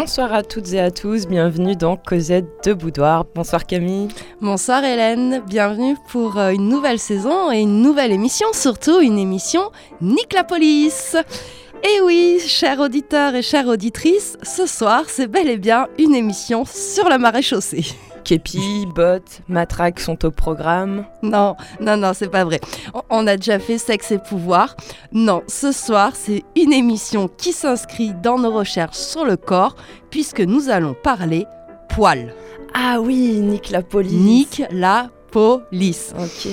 [0.00, 3.24] Bonsoir à toutes et à tous, bienvenue dans Cosette de Boudoir.
[3.34, 4.06] Bonsoir Camille.
[4.40, 9.72] Bonsoir Hélène, bienvenue pour euh, une nouvelle saison et une nouvelle émission, surtout une émission
[10.00, 11.16] Nique la police.
[11.82, 16.64] Et oui, chers auditeurs et chères auditrices, ce soir c'est bel et bien une émission
[16.64, 17.84] sur la marée chaussée.
[18.28, 21.06] Képi, bottes, matraques sont au programme.
[21.22, 22.60] Non, non, non, c'est pas vrai.
[23.08, 24.76] On a déjà fait sexe et pouvoir.
[25.12, 29.76] Non, ce soir, c'est une émission qui s'inscrit dans nos recherches sur le corps,
[30.10, 31.46] puisque nous allons parler
[31.88, 32.34] poils.
[32.74, 34.12] Ah oui, nique la police.
[34.12, 36.12] Nique la police.
[36.18, 36.52] Ok.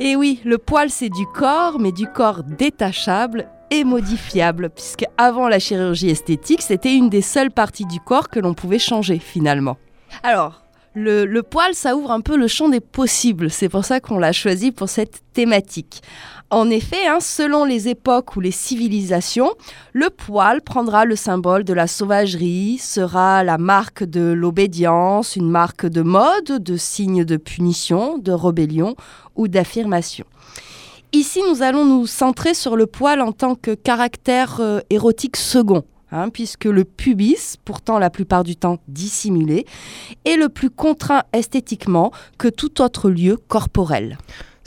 [0.00, 5.46] Et oui, le poil, c'est du corps, mais du corps détachable et modifiable, puisque avant
[5.46, 9.76] la chirurgie esthétique, c'était une des seules parties du corps que l'on pouvait changer finalement.
[10.24, 10.62] Alors,
[10.94, 13.50] le, poil, ça ouvre un peu le champ des possibles.
[13.50, 16.02] C'est pour ça qu'on l'a choisi pour cette thématique.
[16.50, 19.52] En effet, hein, selon les époques ou les civilisations,
[19.92, 25.84] le poil prendra le symbole de la sauvagerie, sera la marque de l'obédience, une marque
[25.84, 28.96] de mode, de signe de punition, de rébellion
[29.36, 30.24] ou d'affirmation.
[31.12, 35.84] Ici, nous allons nous centrer sur le poil en tant que caractère euh, érotique second.
[36.10, 39.66] Hein, puisque le pubis, pourtant la plupart du temps dissimulé,
[40.24, 44.16] est le plus contraint esthétiquement que tout autre lieu corporel.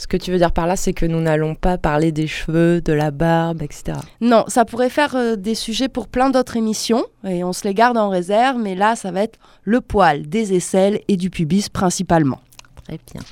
[0.02, 2.80] Ce que tu veux dire par là, c'est que nous n'allons pas parler des cheveux,
[2.80, 3.98] de la barbe, etc.
[4.20, 7.72] Non, ça pourrait faire euh, des sujets pour plein d'autres émissions, et on se les
[7.72, 11.68] garde en réserve, mais là, ça va être le poil, des aisselles et du pubis
[11.68, 12.40] principalement.
[12.84, 13.22] Très bien.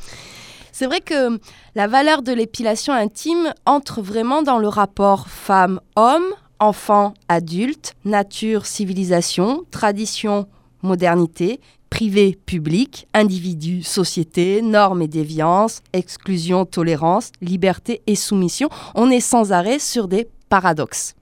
[0.72, 1.40] C'est vrai que
[1.74, 9.64] la valeur de l'épilation intime entre vraiment dans le rapport femme-homme enfant, adulte, nature, civilisation,
[9.70, 10.46] tradition,
[10.82, 18.68] modernité, privé, public, individu, société, normes et déviance, exclusion, tolérance, liberté et soumission.
[18.94, 21.14] On est sans arrêt sur des paradoxes.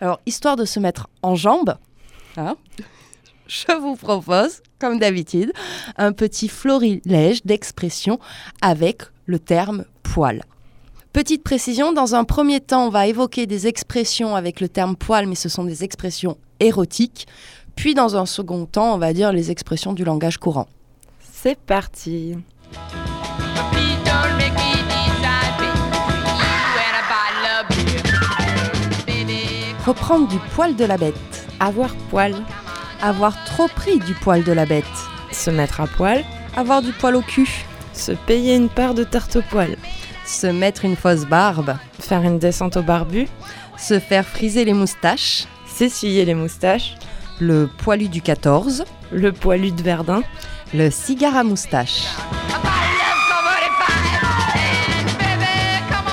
[0.00, 1.76] Alors, histoire de se mettre en jambe,
[2.36, 2.56] hein,
[3.46, 5.52] je vous propose, comme d'habitude,
[5.96, 8.18] un petit florilège d'expressions
[8.60, 10.42] avec le terme poil.
[11.12, 15.26] Petite précision, dans un premier temps, on va évoquer des expressions avec le terme poil,
[15.26, 17.26] mais ce sont des expressions érotiques.
[17.76, 20.68] Puis dans un second temps, on va dire les expressions du langage courant.
[21.32, 22.34] C'est parti.
[29.86, 31.46] Reprendre du poil de la bête.
[31.58, 32.34] Avoir poil.
[33.00, 34.84] Avoir trop pris du poil de la bête.
[35.32, 36.22] Se mettre à poil.
[36.54, 37.48] Avoir du poil au cul.
[37.94, 39.76] Se payer une part de tarte au poil
[40.28, 43.28] se mettre une fausse barbe, faire une descente au barbu,
[43.78, 46.96] se faire friser les moustaches, s'essuyer les moustaches,
[47.40, 50.22] le poilu du 14, le poilu de Verdun,
[50.74, 52.04] le cigare à moustache.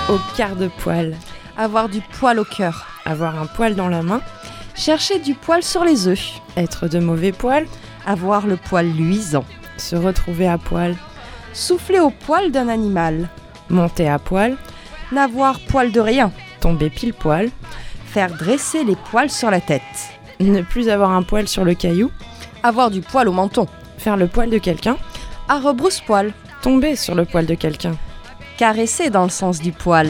[0.07, 1.15] Au quart de poil.
[1.57, 2.85] Avoir du poil au cœur.
[3.05, 4.21] Avoir un poil dans la main.
[4.75, 6.41] Chercher du poil sur les œufs.
[6.55, 7.65] Être de mauvais poil.
[8.05, 9.45] Avoir le poil luisant.
[9.77, 10.95] Se retrouver à poil.
[11.53, 13.29] Souffler au poil d'un animal.
[13.69, 14.57] Monter à poil.
[15.11, 16.31] N'avoir poil de rien.
[16.59, 17.49] Tomber pile poil.
[18.07, 19.81] Faire dresser les poils sur la tête.
[20.39, 22.11] Ne plus avoir un poil sur le caillou.
[22.63, 23.67] Avoir du poil au menton.
[23.97, 24.97] Faire le poil de quelqu'un.
[25.47, 26.33] À rebrousse-poil.
[26.61, 27.95] Tomber sur le poil de quelqu'un.
[28.57, 30.09] Caresser dans le sens du poil.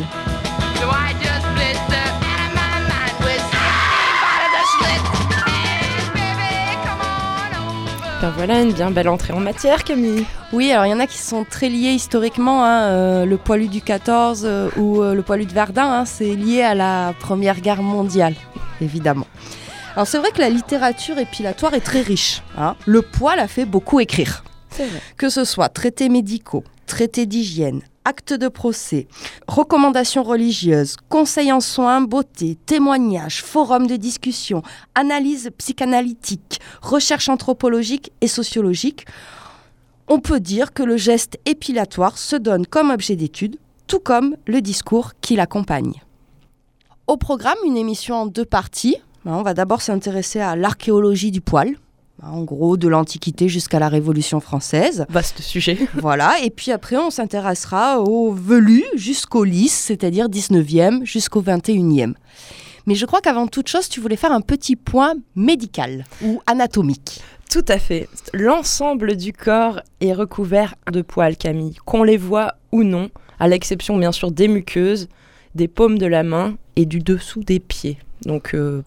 [8.35, 10.25] Voilà une bien belle entrée en matière, Camille.
[10.53, 12.63] Oui, alors il y en a qui sont très liés historiquement.
[12.63, 16.35] Hein, euh, le poilu du 14 euh, ou euh, le poilu de Verdun, hein, c'est
[16.35, 18.35] lié à la Première Guerre mondiale,
[18.81, 19.27] évidemment.
[19.95, 22.41] Alors c'est vrai que la littérature épilatoire est très riche.
[22.57, 22.75] Hein.
[22.85, 24.43] Le poil a fait beaucoup écrire.
[25.15, 29.07] Que ce soit traités médicaux, traités d'hygiène, actes de procès,
[29.47, 34.61] recommandations religieuses, conseils en soins, beauté, témoignages, forums de discussion,
[34.93, 39.05] analyses psychanalytiques, recherches anthropologiques et sociologiques,
[40.07, 43.57] on peut dire que le geste épilatoire se donne comme objet d'étude,
[43.87, 46.01] tout comme le discours qui l'accompagne.
[47.07, 48.97] Au programme, une émission en deux parties.
[49.25, 51.75] On va d'abord s'intéresser à l'archéologie du poil,
[52.21, 55.05] en gros de l'Antiquité jusqu'à la Révolution française.
[55.09, 55.77] Vaste sujet.
[55.95, 62.13] voilà, et puis après on s'intéressera au velu jusqu'au lys, c'est-à-dire 19e jusqu'au 21e.
[62.87, 67.21] Mais je crois qu'avant toute chose, tu voulais faire un petit point médical ou anatomique.
[67.49, 68.07] Tout à fait.
[68.33, 73.09] L'ensemble du corps est recouvert de poils, Camille, qu'on les voit ou non,
[73.39, 75.07] à l'exception bien sûr des muqueuses,
[75.55, 77.97] des paumes de la main et du dessous des pieds.
[78.25, 78.83] Donc euh,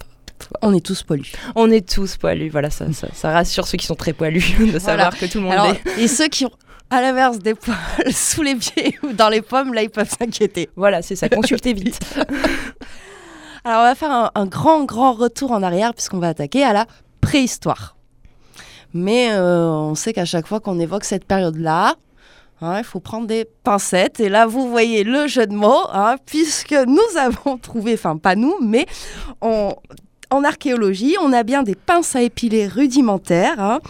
[0.62, 1.32] on est tous poilus.
[1.54, 5.16] On est tous poilus, voilà, ça, ça, rassure ceux qui sont très poilus de savoir
[5.16, 6.02] que tout le monde est.
[6.02, 6.52] Et ceux qui ont
[6.90, 7.76] à l'inverse des poils
[8.10, 10.70] sous les pieds ou dans les pommes, là, ils peuvent s'inquiéter.
[10.76, 11.98] Voilà, c'est ça, consultez vite.
[13.64, 16.72] Alors on va faire un, un grand, grand retour en arrière puisqu'on va attaquer à
[16.72, 16.86] la
[17.20, 17.96] préhistoire.
[18.94, 21.96] Mais euh, on sait qu'à chaque fois qu'on évoque cette période-là,
[22.60, 24.20] hein, il faut prendre des pincettes.
[24.20, 28.34] Et là, vous voyez le jeu de mots, hein, puisque nous avons trouvé, enfin pas
[28.34, 28.86] nous, mais
[29.42, 29.74] on,
[30.30, 33.60] en archéologie, on a bien des pinces à épiler rudimentaires.
[33.60, 33.80] hein.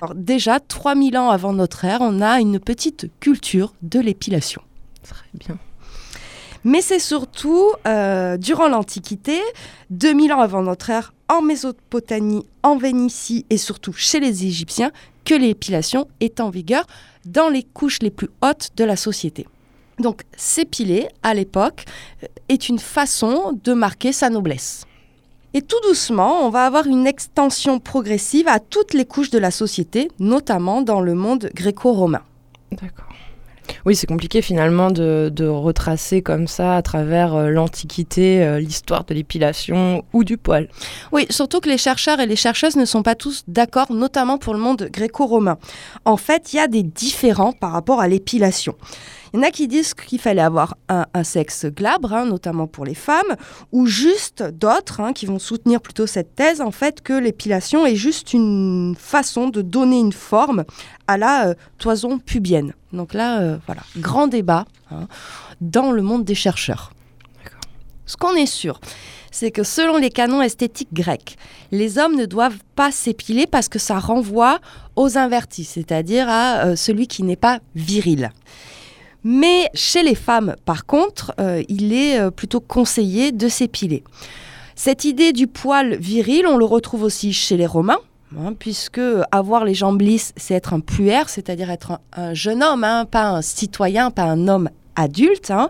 [0.00, 4.62] Alors déjà, 3000 ans avant notre ère, on a une petite culture de l'épilation.
[5.02, 5.58] Très bien.
[6.64, 9.40] Mais c'est surtout euh, durant l'Antiquité,
[9.90, 14.90] 2000 ans avant notre ère, en Mésopotamie, en Vénitie et surtout chez les Égyptiens,
[15.24, 16.86] que l'épilation est en vigueur
[17.26, 19.46] dans les couches les plus hautes de la société.
[19.98, 21.84] Donc s'épiler, à l'époque,
[22.22, 24.84] euh, est une façon de marquer sa noblesse.
[25.54, 29.50] Et tout doucement, on va avoir une extension progressive à toutes les couches de la
[29.50, 32.22] société, notamment dans le monde gréco-romain.
[32.72, 33.08] D'accord.
[33.84, 39.04] Oui, c'est compliqué finalement de, de retracer comme ça à travers euh, l'Antiquité euh, l'histoire
[39.04, 40.68] de l'épilation ou du poil.
[41.12, 44.54] Oui, surtout que les chercheurs et les chercheuses ne sont pas tous d'accord, notamment pour
[44.54, 45.58] le monde gréco-romain.
[46.04, 48.74] En fait, il y a des différends par rapport à l'épilation.
[49.32, 52.84] Il y en a qui disent qu'il fallait avoir un, sexe glabre, hein, notamment pour
[52.84, 53.36] les femmes,
[53.72, 57.96] ou juste d'autres hein, qui vont soutenir plutôt cette thèse, en fait, que l'épilation est
[57.96, 60.64] juste une façon de donner une forme
[61.06, 62.74] à la euh, toison pubienne.
[62.92, 65.08] Donc là, euh, voilà, grand débat hein,
[65.60, 66.92] dans le monde des chercheurs.
[68.06, 68.80] Ce qu'on est sûr,
[69.30, 71.36] c'est que selon les canons esthétiques grecs,
[71.70, 74.60] les hommes ne doivent pas s'épiler parce que ça renvoie
[74.96, 78.32] aux invertis, c'est-à-dire à euh, celui qui n'est pas viril.
[79.24, 84.04] Mais chez les femmes, par contre, euh, il est euh, plutôt conseillé de s'épiler.
[84.74, 87.98] Cette idée du poil viril, on le retrouve aussi chez les Romains,
[88.38, 89.00] hein, puisque
[89.32, 93.04] avoir les jambes lisses, c'est être un puère, c'est-à-dire être un, un jeune homme, hein,
[93.04, 95.50] pas un citoyen, pas un homme adulte.
[95.50, 95.68] hein.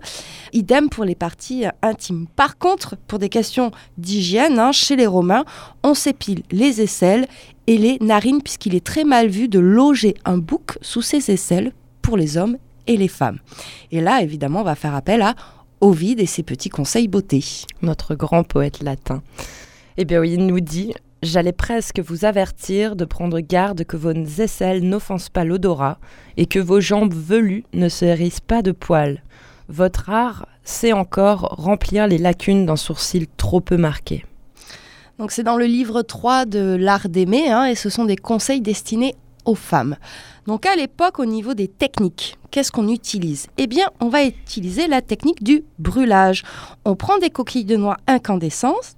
[0.53, 2.27] Idem pour les parties intimes.
[2.37, 5.45] Par contre, pour des questions d'hygiène, chez les Romains,
[5.83, 7.27] on s'épile les aisselles
[7.67, 11.73] et les narines, puisqu'il est très mal vu de loger un bouc sous ses aisselles
[12.03, 12.57] pour les hommes
[12.89, 13.39] et les femmes.
[13.93, 15.37] Et là, évidemment, on va faire appel à
[15.81, 17.45] Ovide et ses petits conseils beauté.
[17.83, 19.23] Notre grand poète latin.
[19.97, 20.93] Eh bien oui, il nous dit
[21.23, 25.99] J'allais presque vous avertir de prendre garde que vos aisselles n'offensent pas l'odorat
[26.37, 29.23] et que vos jambes velues ne se hérissent pas de poils.
[29.69, 34.25] Votre art sait encore remplir les lacunes d'un sourcil trop peu marqué.
[35.19, 38.61] Donc c'est dans le livre 3 de L'art d'aimer, hein, et ce sont des conseils
[38.61, 39.17] destinés
[39.49, 39.97] aux femmes.
[40.47, 43.49] Donc à l'époque, au niveau des techniques, qu'est-ce qu'on utilise?
[43.57, 46.45] Eh bien, on va utiliser la technique du brûlage.
[46.85, 48.95] On prend des coquilles de noix incandescentes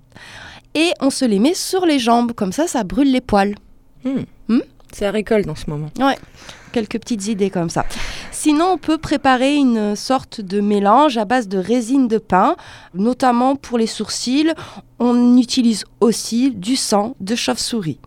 [0.75, 3.55] et on se les met sur les jambes, comme ça, ça brûle les poils.
[4.05, 4.25] Hmm.
[4.49, 4.61] Hmm?
[4.93, 5.88] C'est à récolte en ce moment.
[6.73, 7.85] Quelques petites idées comme ça.
[8.32, 12.56] Sinon, on peut préparer une sorte de mélange à base de résine de pin,
[12.94, 14.53] notamment pour les sourcils.
[14.99, 17.99] On utilise aussi du sang de chauve-souris.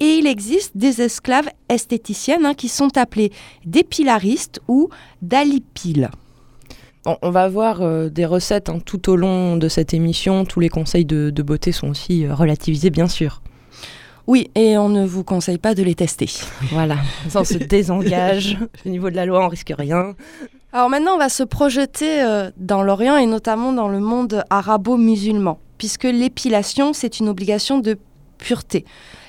[0.00, 3.32] Et il existe des esclaves esthéticiennes hein, qui sont appelées
[3.64, 4.88] dépilaristes ou
[5.22, 6.10] dalipiles.
[7.06, 10.44] On, on va voir euh, des recettes hein, tout au long de cette émission.
[10.44, 13.42] Tous les conseils de, de beauté sont aussi euh, relativisés, bien sûr.
[14.26, 16.28] Oui, et on ne vous conseille pas de les tester.
[16.72, 16.96] Voilà,
[17.34, 18.58] on se désengage.
[18.86, 20.14] Au niveau de la loi, on risque rien.
[20.72, 25.58] Alors maintenant, on va se projeter euh, dans l'Orient et notamment dans le monde arabo-musulman,
[25.78, 27.98] puisque l'épilation, c'est une obligation de
[28.38, 28.84] pureté.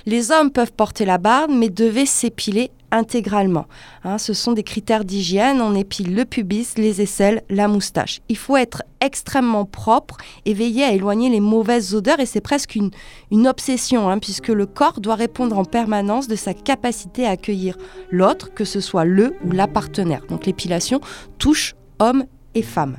[0.06, 3.66] Les hommes peuvent porter la barbe, mais devaient s'épiler intégralement.
[4.04, 5.62] Hein, ce sont des critères d'hygiène.
[5.62, 8.22] On épile le pubis, les aisselles, la moustache.
[8.30, 12.20] Il faut être extrêmement propre et veiller à éloigner les mauvaises odeurs.
[12.20, 16.54] Et c'est presque une, obsession, hein, puisque le corps doit répondre en permanence de sa
[16.54, 17.78] capacité à accueillir
[18.12, 20.26] l'autre, que ce soit le ou la partenaire.
[20.30, 21.02] Donc l'épilation
[21.38, 22.98] touche hommes et femmes.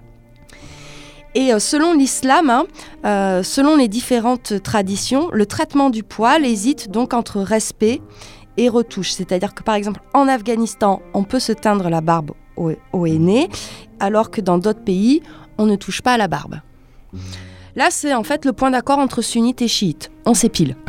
[1.37, 2.65] Et euh, selon l'islam, hein,
[3.05, 8.01] euh, selon les différentes traditions, le traitement du poil hésite donc entre respect
[8.57, 9.11] et retouche.
[9.11, 13.07] C'est-à-dire que par exemple en Afghanistan, on peut se teindre la barbe au, au
[14.01, 15.23] alors que dans d'autres pays,
[15.59, 16.61] on ne touche pas à la barbe.
[17.77, 20.11] Là, c'est en fait le point d'accord entre sunnites et chiites.
[20.25, 20.75] On s'épile.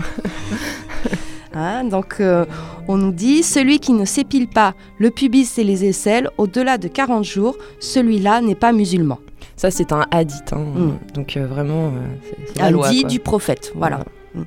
[1.54, 2.46] Hein, donc, euh,
[2.88, 6.88] on nous dit celui qui ne s'épile pas le pubis et les aisselles au-delà de
[6.88, 9.18] 40 jours, celui-là n'est pas musulman.
[9.58, 10.54] Ça, c'est un hadith.
[10.54, 10.64] hein.
[10.76, 10.98] Mm.
[11.14, 11.92] Donc, euh, vraiment, euh,
[12.24, 12.90] c'est- la Un loi.
[12.92, 14.06] du prophète, voilà.
[14.36, 14.42] Mm.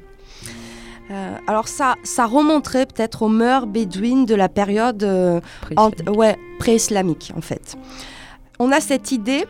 [1.10, 6.16] Euh, alors ça, ça remonterait peut-être aux mœurs bédouines de la période euh, Pré-islamique.
[6.16, 7.76] ouais, pré-islamique en fait.
[8.60, 9.44] On a cette idée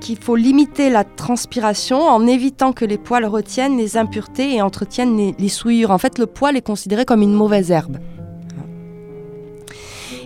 [0.00, 5.16] qu'il faut limiter la transpiration en évitant que les poils retiennent les impuretés et entretiennent
[5.18, 5.90] les, les souillures.
[5.90, 7.98] En fait, le poil est considéré comme une mauvaise herbe.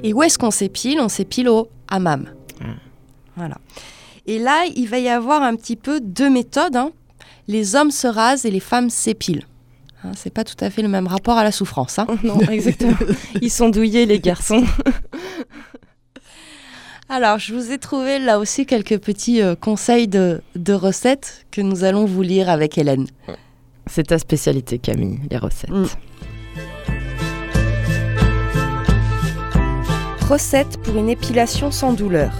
[0.04, 1.00] Et où est-ce qu'on s'épile?
[1.00, 2.26] On s'épile au hammam.
[2.60, 2.64] Mm.
[3.36, 3.56] Voilà.
[4.26, 6.76] Et là, il va y avoir un petit peu deux méthodes.
[6.76, 6.90] hein.
[7.48, 9.46] les hommes se rasent et les femmes s'épilent.
[10.04, 11.98] Hein, c'est pas tout à fait le même rapport à la souffrance.
[11.98, 12.06] Hein.
[12.24, 12.96] non, exactement.
[13.40, 14.64] Ils sont douillés, les garçons.
[17.08, 21.84] Alors, je vous ai trouvé là aussi quelques petits euh, conseils de, recettes que nous
[21.84, 23.06] allons vous lire avec Hélène.
[23.86, 25.70] C'est ta spécialité, Camille, les recettes.
[25.70, 25.86] Mm.
[30.28, 32.32] Recette pour une épilation sans douleur.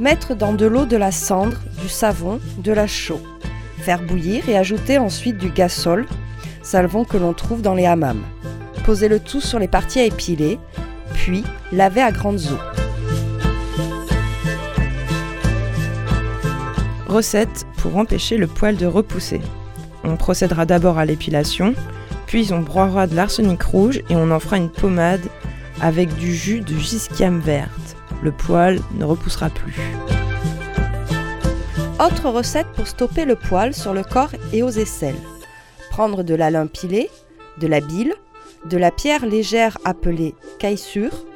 [0.00, 3.20] Mettre dans de l'eau de la cendre, du savon, de la chaux.
[3.78, 6.06] Faire bouillir et ajouter ensuite du gasol,
[6.62, 8.22] salvon que l'on trouve dans les hammams.
[8.84, 10.58] Poser le tout sur les parties à épiler,
[11.14, 12.82] puis laver à grandes eaux.
[17.06, 19.40] Recette pour empêcher le poil de repousser.
[20.02, 21.74] On procédera d'abord à l'épilation,
[22.26, 25.20] puis on broiera de l'arsenic rouge et on en fera une pommade
[25.80, 27.81] avec du jus de gisquiam verte.
[28.22, 29.74] Le poil ne repoussera plus.
[32.04, 35.20] Autre recette pour stopper le poil sur le corps et aux aisselles.
[35.90, 37.10] Prendre de l'alun pilé,
[37.58, 38.14] de la bile,
[38.64, 41.26] de la pierre légère appelée caissure,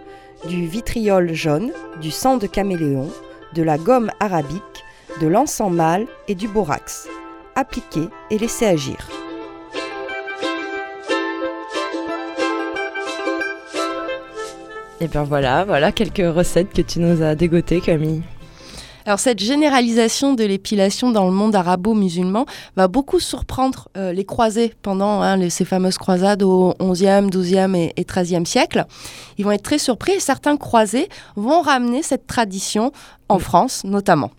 [0.48, 3.10] du vitriol jaune, du sang de caméléon,
[3.54, 4.84] de la gomme arabique,
[5.20, 7.08] de l'encens mâle et du borax.
[7.56, 9.08] Appliquer et laisser agir.
[15.00, 18.22] Et bien voilà, voilà quelques recettes que tu nous as dégotées Camille.
[19.04, 22.44] Alors cette généralisation de l'épilation dans le monde arabo-musulman
[22.76, 27.92] va beaucoup surprendre euh, les croisés pendant hein, ces fameuses croisades au 11e, 12e et,
[27.96, 28.84] et 13e siècle.
[29.38, 32.90] Ils vont être très surpris et certains croisés vont ramener cette tradition
[33.28, 34.32] en France notamment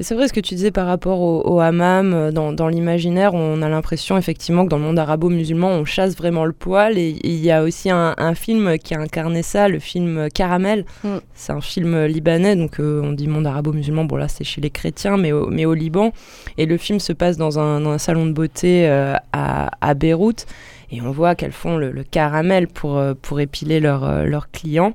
[0.00, 3.68] c'est vrai ce que tu disais par rapport au, hammam, euh, dans, l'imaginaire, on a
[3.68, 6.98] l'impression effectivement que dans le monde arabo-musulman, on chasse vraiment le poil.
[6.98, 10.84] Et il y a aussi un, film qui a incarné ça, le film Caramel.
[11.04, 11.16] Mm.
[11.34, 14.70] C'est un film libanais, donc euh, on dit monde arabo-musulman, bon là c'est chez les
[14.70, 16.12] chrétiens, mais au, mais au Liban.
[16.58, 20.46] Et le film se passe dans un, salon de beauté euh, à, Beyrouth.
[20.90, 24.92] Et on voit qu'elles font le, caramel pour, pour épiler leurs clients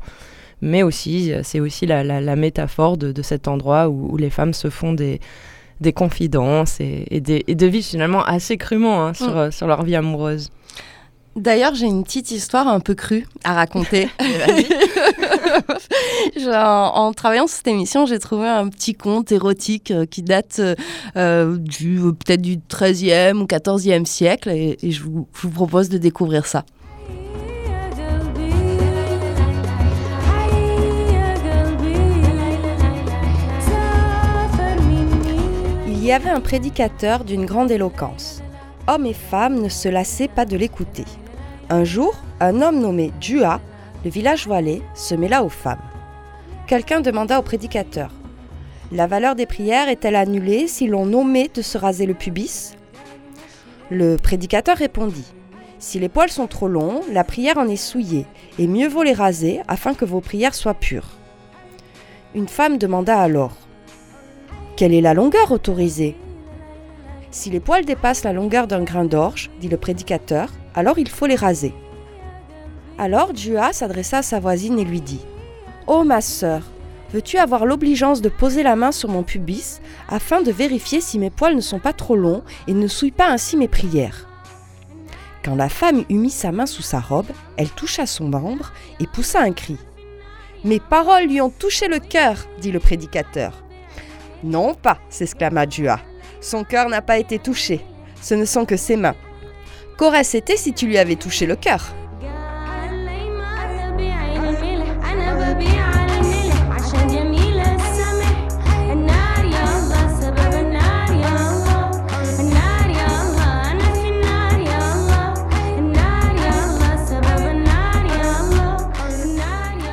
[0.62, 5.20] mais aussi c'est aussi la, métaphore de, cet endroit où, les femmes se font des,
[5.82, 9.52] des confidences et, et, des, et de vivre finalement assez crûment hein, sur, mm.
[9.52, 10.50] sur leur vie amoureuse.
[11.36, 14.10] D'ailleurs, j'ai une petite histoire un peu crue à raconter.
[16.54, 20.62] en, travaillant sur cette émission, j'ai trouvé un petit conte érotique euh, qui date
[21.16, 25.98] euh, du peut-être du 13e ou 14e siècle et, je, vous, je vous propose de
[25.98, 26.66] découvrir ça.
[36.10, 38.42] Y avait un prédicateur d'une grande éloquence.
[38.88, 41.06] Hommes et femmes ne se lassaient pas de l'écouter.
[41.70, 43.62] Un jour, un homme nommé Dua,
[44.04, 45.84] le village voilé, se mêla aux femmes.
[46.66, 48.12] Quelqu'un demanda au prédicateur
[48.92, 52.72] La valeur des prières est-elle annulée si l'on nommait de se raser le pubis?
[53.92, 55.32] Le prédicateur répondit
[55.78, 58.26] Si les poils sont trop longs, la prière en est souillée,
[58.58, 61.10] et mieux vaut les raser afin que vos prières soient pures.
[62.34, 63.52] Une femme demanda alors
[64.80, 66.16] quelle est la longueur autorisée
[67.32, 71.26] Si les poils dépassent la longueur d'un grain d'orge, dit le prédicateur, alors il faut
[71.26, 71.74] les raser.
[72.98, 75.20] Alors Dua s'adressa à sa voisine et lui dit
[75.86, 76.62] Oh ma sœur,
[77.12, 81.30] veux-tu avoir l'obligeance de poser la main sur mon pubis afin de vérifier si mes
[81.30, 84.30] poils ne sont pas trop longs et ne souillent pas ainsi mes prières?
[85.44, 88.72] Quand la femme eut mis sa main sous sa robe, elle toucha son membre
[89.02, 89.76] et poussa un cri.
[90.64, 93.62] Mes paroles lui ont touché le cœur, dit le prédicateur.
[94.44, 96.00] Non pas, s'exclama Dua.
[96.42, 97.82] Son cœur n'a pas été touché.
[98.22, 99.16] Ce ne sont que ses mains.
[99.98, 101.94] Qu'aurait-ce été si tu lui avais touché le cœur?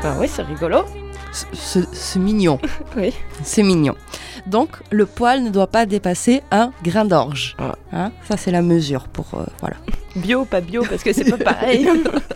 [0.08, 0.84] Ah oui, c'est rigolo.
[1.32, 2.60] C'est mignon.
[2.96, 3.12] oui.
[3.42, 3.96] C'est mignon.
[4.46, 7.56] Donc, le poil ne doit pas dépasser un grain d'orge.
[7.58, 7.74] Ah.
[7.92, 9.26] Hein, ça, c'est la mesure pour.
[9.34, 9.76] Euh, voilà.
[10.16, 11.88] Bio, pas bio, parce que c'est pas pareil.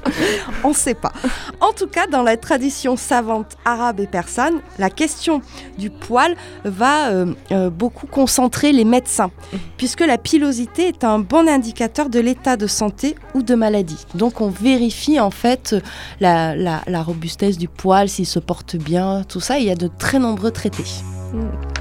[0.64, 1.12] On ne sait pas.
[1.60, 5.40] En tout cas, dans la tradition savante arabe et persane, la question
[5.78, 9.30] du poil va euh, euh, beaucoup concentrer les médecins,
[9.78, 14.04] puisque la pilosité est un bon indicateur de l'état de santé ou de maladie.
[14.14, 15.74] Donc, on vérifie en fait
[16.20, 19.58] la, la robustesse du poil, s'il se porte bien, tout ça.
[19.58, 20.84] Il y a de très nombreux traités.
[21.32, 21.79] Mm.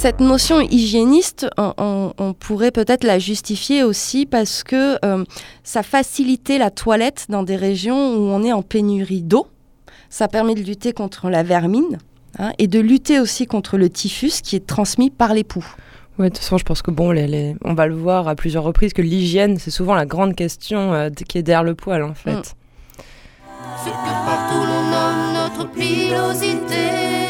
[0.00, 5.24] Cette notion hygiéniste, on, pourrait peut-être la justifier aussi parce que euh,
[5.62, 9.46] ça facilitait la toilette dans des régions où on est en pénurie d'eau.
[10.08, 11.98] Ça permet de lutter contre la vermine
[12.38, 15.66] hein, et de lutter aussi contre le typhus qui est transmis par les poux.
[16.18, 18.34] Ouais, de toute façon, je pense que bon, les, les- on va le voir à
[18.34, 22.02] plusieurs reprises que l'hygiène, c'est souvent la grande question euh, qui est derrière le poil,
[22.04, 22.32] en fait.
[22.32, 22.42] Mm.
[23.84, 27.29] C'est que partout l'on nomme notre pilosité.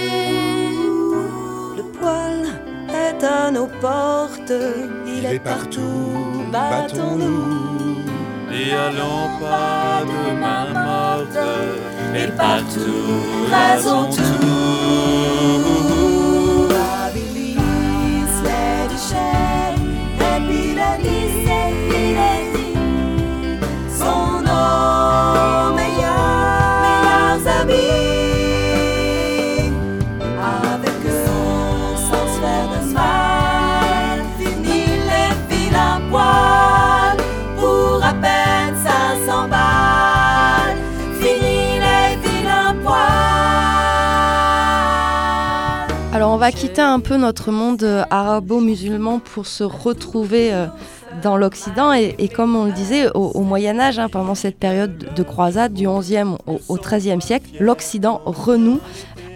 [3.20, 4.52] Est à nos portes,
[5.06, 8.04] il est partout, battons-nous.
[8.52, 11.38] Et allons pas de main morte,
[12.14, 16.09] et partout rasons tout.
[46.50, 50.66] Va quitter un peu notre monde euh, arabo-musulman pour se retrouver euh,
[51.22, 54.58] dans l'Occident et, et comme on le disait au, au Moyen Âge, hein, pendant cette
[54.58, 58.80] période de croisade du 11e au, 13e siècle, l'Occident renoue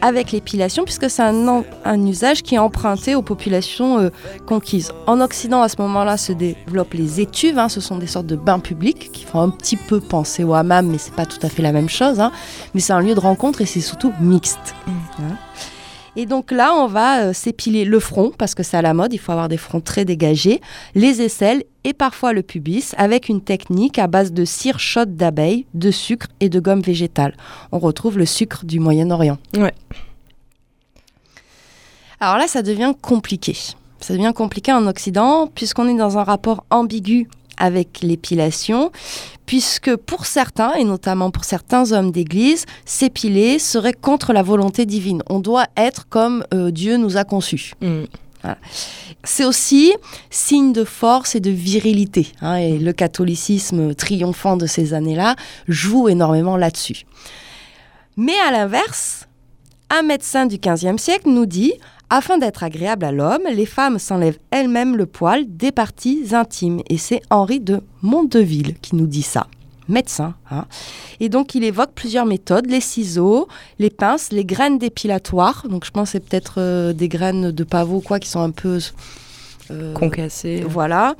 [0.02, 1.62] avec l'épilation puisque c'est un,
[2.04, 4.11] usage qui est emprunté aux populations euh,
[4.44, 4.90] conquises.
[5.06, 8.35] En Occident à ce moment-là se développent les étuves, hein, ce sont des sortes de
[8.35, 11.49] bains publics qui font un petit peu penser au hammam mais c'est pas tout à
[11.49, 12.33] fait la même chose, hein.
[12.75, 14.75] mais c'est un lieu de rencontre et c'est surtout mixte.
[15.21, 15.37] hein.
[16.16, 19.12] Et donc là, on va euh, s'épiler le front, parce que c'est à la mode,
[19.12, 20.61] il faut avoir des fronts très dégagés,
[20.94, 25.66] les aisselles et parfois le pubis, avec une technique à base de cire chaude d'abeille,
[25.75, 27.37] de sucre et de gomme végétale.
[27.73, 29.38] On retrouve le sucre du Moyen-Orient.
[29.56, 29.75] Ouais.
[32.21, 33.56] Alors là, ça devient compliqué.
[34.00, 38.90] Ça devient compliqué en Occident, puisqu'on est dans un rapport ambigu avec l'épilation,
[39.46, 45.23] puisque pour certains, et notamment pour certains hommes d'église, s'épiler serait contre la volonté divine.
[45.28, 47.75] On doit être comme euh, Dieu nous a conçus.
[47.80, 48.04] Mm.
[49.23, 49.95] C'est aussi
[50.28, 52.28] signe de force et de virilité.
[52.43, 55.34] hein, et le catholicisme triomphant de ces années-là
[55.67, 57.06] joue énormément là-dessus.
[58.17, 59.26] Mais à l'inverse,
[59.95, 61.73] un médecin du XVe siècle nous dit
[62.11, 66.80] afin d'être agréable à l'homme, les femmes s'enlèvent elles-mêmes le poil des parties intimes.
[66.91, 69.47] Et c'est Henri de Mondeville qui nous dit ça.
[69.89, 70.35] Médecin.
[70.50, 70.65] hein.
[71.21, 75.67] Et donc il évoque plusieurs méthodes les ciseaux, les pinces, les graines dépilatoire.
[75.69, 78.50] Donc je pense que c'est peut-être euh, des graines de pavot quoi qui sont un
[78.50, 78.78] peu
[79.71, 80.65] euh, Concassé.
[80.67, 81.15] voilà.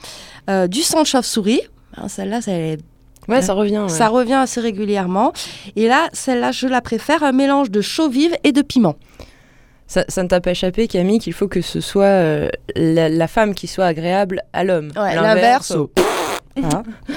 [0.51, 1.61] Euh, du sang de chauve-souris.
[1.97, 2.53] Hein, Celle-là, ça,
[3.29, 3.79] Ouais, ça revient.
[3.79, 3.89] ouais.
[3.89, 5.33] ça revient assez régulièrement.
[5.77, 8.97] Et là, celle-là, je la préfère, un mélange de chaux vive et de piment.
[9.87, 13.29] Ça, ça ne t'a pas échappé, Camille, qu'il faut que ce soit euh, la, la
[13.29, 14.91] femme qui soit agréable à l'homme.
[14.97, 15.73] Ouais, l'inverse.
[16.57, 16.85] Hein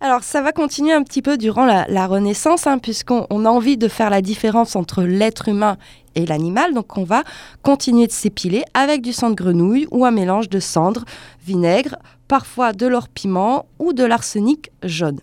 [0.00, 3.48] Alors, ça va continuer un petit peu durant la, la Renaissance, hein, puisqu'on on a
[3.48, 5.76] envie de faire la différence entre l'être humain
[6.16, 6.74] et l'animal.
[6.74, 7.22] Donc, on va
[7.62, 11.04] continuer de s'épiler avec du sang de grenouille ou un mélange de cendre,
[11.46, 11.96] vinaigre,
[12.36, 15.20] parfois de l'or piment ou de l'arsenic jaune.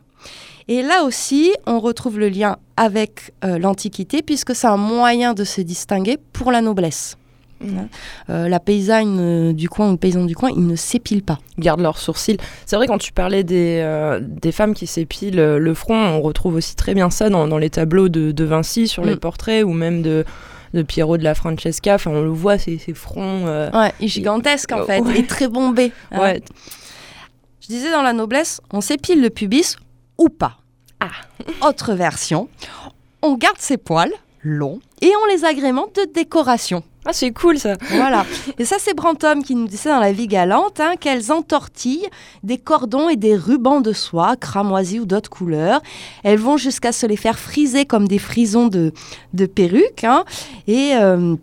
[0.67, 5.43] Et là aussi, on retrouve le lien avec euh, l'Antiquité, puisque c'est un moyen de
[5.43, 7.17] se distinguer pour la noblesse.
[8.29, 11.39] Euh, la paysanne euh, du coin ou le paysan du coin, ils ne s'épilent pas.
[11.57, 12.37] Gardent leurs sourcils.
[12.67, 16.53] C'est vrai, quand tu parlais des, euh, des femmes qui s'épilent le front, on retrouve
[16.55, 19.19] aussi très bien ça dans, dans les tableaux de, de Vinci sur les Mm.
[19.19, 20.23] portraits ou même de,
[20.75, 21.95] de Piero de la Francesca.
[21.95, 23.45] Enfin, on le voit, ces, ces fronts.
[23.73, 25.91] Ouais, gigantesque en fait, et très bombé.
[26.11, 26.19] hein.
[26.21, 26.43] ouais.
[27.69, 29.77] Disais dans la noblesse, on s'épile le pubis
[30.17, 30.57] ou pas.
[30.99, 31.07] Ah.
[31.67, 32.49] Autre version,
[33.21, 34.11] on garde ses poils
[34.43, 36.83] longs et on les agrémente de décoration.
[37.05, 37.75] Ah, c'est cool ça.
[37.91, 38.25] Voilà.
[38.59, 42.07] Et ça, c'est Brantôme qui nous disait dans La vie galante hein, qu'elles entortillent
[42.43, 45.81] des cordons et des rubans de soie, cramoisis ou d'autres couleurs.
[46.23, 48.91] Elles vont jusqu'à se les faire friser comme des frisons de,
[49.33, 50.03] de perruques.
[50.03, 50.25] hein.
[50.67, 51.35] et euh,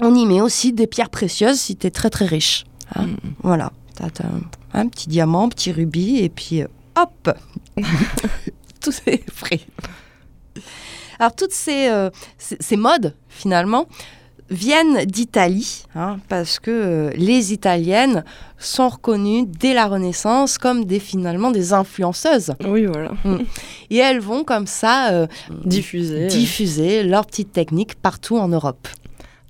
[0.00, 2.64] on y met aussi des pierres précieuses si tu es très très riche.
[2.94, 3.06] hein.
[3.42, 3.72] Voilà.
[4.08, 4.40] T'as un,
[4.72, 7.30] un petit diamant, un petit rubis, et puis euh, hop
[8.80, 9.60] Tout est frais.
[11.18, 12.08] Alors, toutes ces, euh,
[12.38, 13.86] ces, ces modes, finalement,
[14.48, 18.24] viennent d'Italie, hein, parce que euh, les Italiennes
[18.58, 22.54] sont reconnues dès la Renaissance comme des, finalement des influenceuses.
[22.66, 23.12] Oui, voilà.
[23.90, 25.26] Et elles vont comme ça euh,
[25.64, 26.26] Diffusé.
[26.28, 28.88] diffuser leurs petites techniques partout en Europe.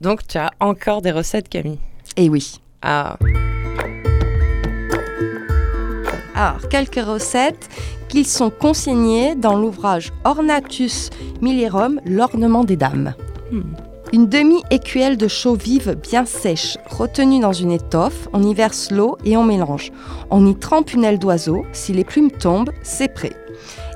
[0.01, 1.79] Donc, tu as encore des recettes, Camille?
[2.17, 2.61] Et oui.
[2.83, 3.17] Ah,
[6.41, 7.69] Alors, quelques recettes
[8.09, 11.11] qui sont consignées dans l'ouvrage Ornatus
[11.43, 13.13] Milierum, l'ornement des dames.
[13.53, 13.75] Hmm.
[14.15, 19.19] Une demi-écuelle de chaux vive bien sèche, retenue dans une étoffe, on y verse l'eau
[19.23, 19.93] et on mélange.
[20.31, 23.37] On y trempe une aile d'oiseau, si les plumes tombent, c'est prêt.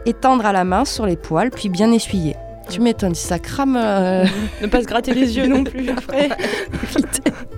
[0.05, 2.37] Étendre à la main sur les poils, puis bien essuyer.
[2.71, 3.77] Tu m'étonnes, si ça crame.
[3.77, 4.25] euh,
[4.63, 6.29] Ne pas se gratter les yeux non plus après.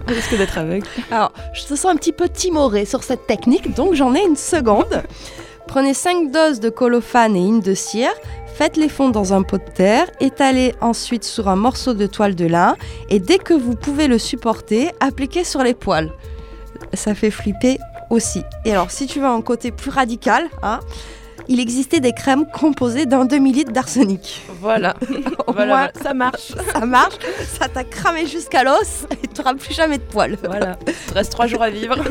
[0.08, 0.86] On risque d'être aveugle.
[1.10, 4.36] Alors, je te sens un petit peu timoré sur cette technique, donc j'en ai une
[4.36, 5.02] seconde.
[5.66, 8.12] Prenez 5 doses de colophane et une de cire,
[8.54, 12.46] faites-les fondre dans un pot de terre, étalez ensuite sur un morceau de toile de
[12.46, 12.76] lin
[13.10, 16.12] et dès que vous pouvez le supporter, appliquez sur les poils.
[16.94, 17.78] Ça fait flipper
[18.10, 18.42] aussi.
[18.64, 20.78] Et alors, si tu veux un côté plus radical, hein,
[21.48, 24.42] il existait des crèmes composées d'un demi-litre d'arsenic.
[24.60, 24.94] Voilà.
[25.46, 26.52] Au voilà, moins, ça marche.
[26.72, 27.18] ça marche,
[27.58, 30.36] ça t'a cramé jusqu'à l'os et tu n'auras plus jamais de poils.
[30.44, 30.78] Voilà.
[30.86, 31.96] Il te reste trois jours à vivre.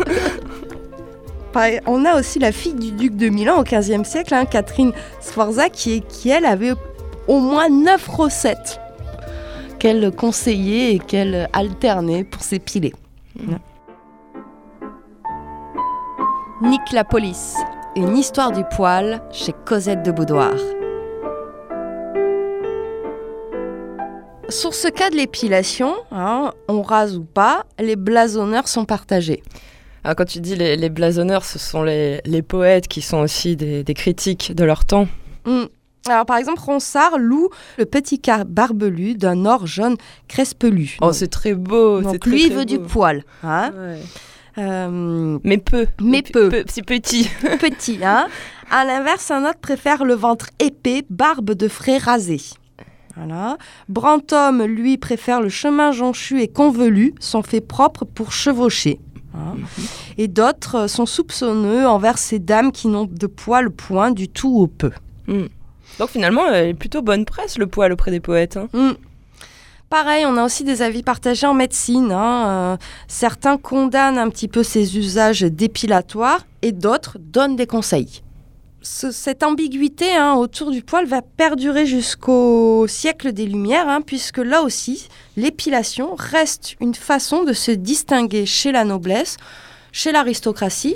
[1.85, 5.69] On a aussi la fille du duc de Milan au XVe siècle, hein, Catherine Sforza,
[5.69, 6.73] qui, qui elle avait
[7.27, 8.81] au moins neuf recettes
[9.79, 12.93] qu'elle conseillait et qu'elle alternait pour s'épiler.
[16.61, 17.55] Nick la police,
[17.95, 20.53] une histoire du poil chez Cosette de Boudoir.
[24.49, 29.41] Sur ce cas de l'épilation, hein, on rase ou pas, les blasonneurs sont partagés.
[30.03, 33.55] Alors, quand tu dis les, les blasonneurs, ce sont les, les poètes qui sont aussi
[33.55, 35.07] des, des critiques de leur temps.
[35.45, 35.63] Mm.
[36.07, 39.95] Alors par exemple, Ronsard loue le petit car barbelu d'un or jaune
[40.27, 40.97] crespelu.
[41.01, 42.01] Oh, c'est très beau.
[42.01, 43.23] Donc très, lui, il veut du poil.
[43.41, 43.99] Hein Ouais.
[44.57, 45.87] Euh, Mais peu.
[46.01, 46.63] Mais P- peu.
[46.67, 47.29] Si petit.
[47.59, 48.27] petit, hein
[48.71, 52.39] À l'inverse, un autre préfère le ventre épais, barbe de frais rasé.
[53.17, 53.57] Voilà.
[53.89, 58.99] Brantôme, lui, préfère le chemin jonchu et convelu, sont faits propres pour chevaucher.
[59.33, 59.55] hein.
[60.17, 64.67] Et d'autres sont soupçonneux envers ces dames qui n'ont de poil point du tout ou
[64.67, 64.91] peu.
[65.99, 68.57] Donc finalement, elle est plutôt bonne presse, le poil auprès des poètes.
[68.57, 68.67] hein.
[68.73, 68.91] Mm.
[69.89, 72.11] Pareil, on a aussi des avis partagés en médecine.
[72.11, 72.47] hein.
[72.73, 78.21] Euh, certains condamnent un petit peu ces usages dépilatoires et d'autres donnent des conseils.
[78.81, 84.37] Ce- cette ambiguïté hein, autour du poil va perdurer jusqu'au siècle des Lumières, hein, puisque
[84.39, 89.37] là aussi, l'épilation reste une façon de se distinguer chez la noblesse,
[89.91, 90.95] chez l'aristocratie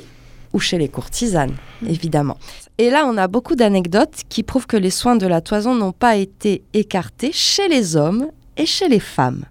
[0.53, 1.55] ou chez les courtisanes,
[1.87, 2.37] évidemment.
[2.79, 5.91] Et là, on a beaucoup d'anecdotes qui prouvent que les soins de la toison n'ont
[5.91, 8.27] pas été écartés chez les hommes
[8.59, 9.45] et chez les femmes.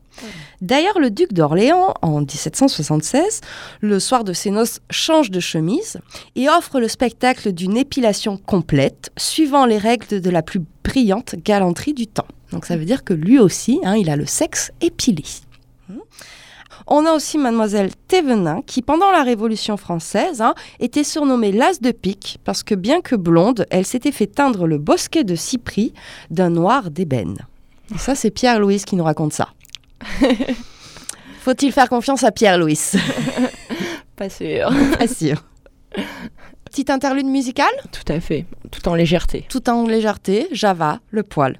[0.60, 3.40] D'ailleurs, le duc d'Orléans, en 1776,
[3.80, 5.98] le soir de ses noces, change de chemise
[6.34, 11.94] et offre le spectacle d'une épilation complète, suivant les règles de la plus brillante galanterie
[11.94, 12.26] du temps.
[12.50, 15.24] Donc ça veut dire que lui aussi, hein, il a le sexe épilé.
[16.90, 21.90] On a aussi mademoiselle Thévenin qui, pendant la Révolution française, hein, était surnommée l'as de
[21.90, 25.92] pique parce que bien que blonde, elle s'était fait teindre le bosquet de cypris
[26.30, 27.36] d'un noir d'ébène.
[27.94, 29.48] Et Ça, c'est Pierre-Louis qui nous raconte ça.
[31.40, 32.78] Faut-il faire confiance à Pierre-Louis?
[34.16, 34.70] Pas sûr.
[34.98, 35.42] Pas sûr.
[36.64, 38.44] Petite interlude musicale, Tout à fait.
[38.70, 39.46] Tout en légèreté.
[39.48, 41.58] tout en légèreté, Java, le poil.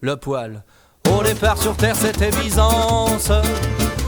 [0.00, 0.62] Le poil.
[1.10, 3.30] Au départ sur terre c'était Byzance.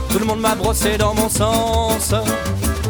[0.09, 2.13] Tout le monde m'a brossé dans mon sens.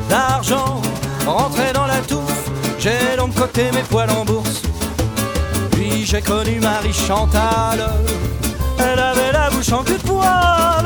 [0.10, 0.82] L'argent
[1.26, 2.50] rentré dans la touffe.
[2.80, 4.62] J'ai donc coté mes poils en bourse.
[5.72, 7.90] Puis j'ai connu Marie Chantal.
[8.80, 10.86] Elle avait la bouche en cul de poil.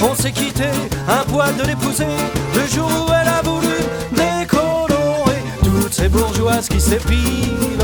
[0.00, 0.68] On s'est quitté,
[1.08, 2.06] un poil de l'épouser.
[2.54, 3.74] Le jour où elle a voulu
[4.12, 7.78] décolorer toutes ces bourgeoises qui s'épilent.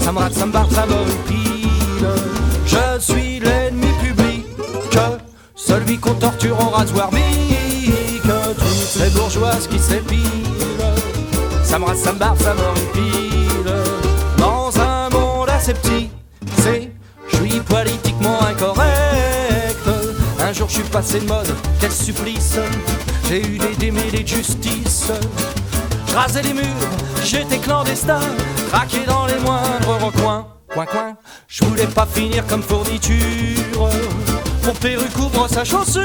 [0.00, 0.84] Ça me rate, ça me barre, ça.
[2.66, 4.46] Je suis l'ennemi public,
[5.54, 7.92] celui qu'on torture en rasoir bique.
[8.22, 10.18] Toutes ces bourgeoises qui s'épilent.
[11.62, 12.54] Ça me rate, ça me barre, ça.
[14.38, 16.17] Dans un monde assez petit, c'est,
[17.60, 18.88] politiquement incorrect.
[20.40, 22.58] Un jour je suis passé de mode, quel supplice.
[23.28, 25.10] J'ai eu des démêlés de justice.
[26.06, 26.64] Je les murs,
[27.24, 28.20] j'étais clandestin,
[28.70, 30.46] traqué dans les moindres recoins.
[30.72, 31.16] Coin, coin,
[31.46, 33.88] je voulais pas finir comme fourniture.
[34.64, 36.02] Mon perruque couvre sa chaussure.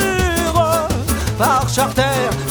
[1.37, 2.01] Par charter,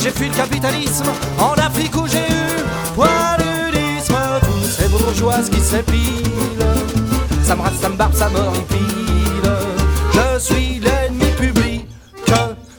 [0.02, 1.06] j'ai fui le capitalisme.
[1.38, 2.62] En Afrique où j'ai eu
[2.94, 4.16] poiludisme.
[4.40, 6.91] Toutes ces bourgeoises qui s'épilent.
[7.52, 8.30] Ça me rate, ça me ça.
[10.14, 11.86] Je suis l'ennemi public.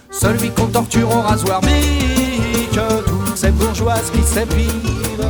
[0.09, 2.79] Celui qu'on torture au rasoir bique.
[3.05, 5.29] Toutes ces bourgeoises qui s'épilent.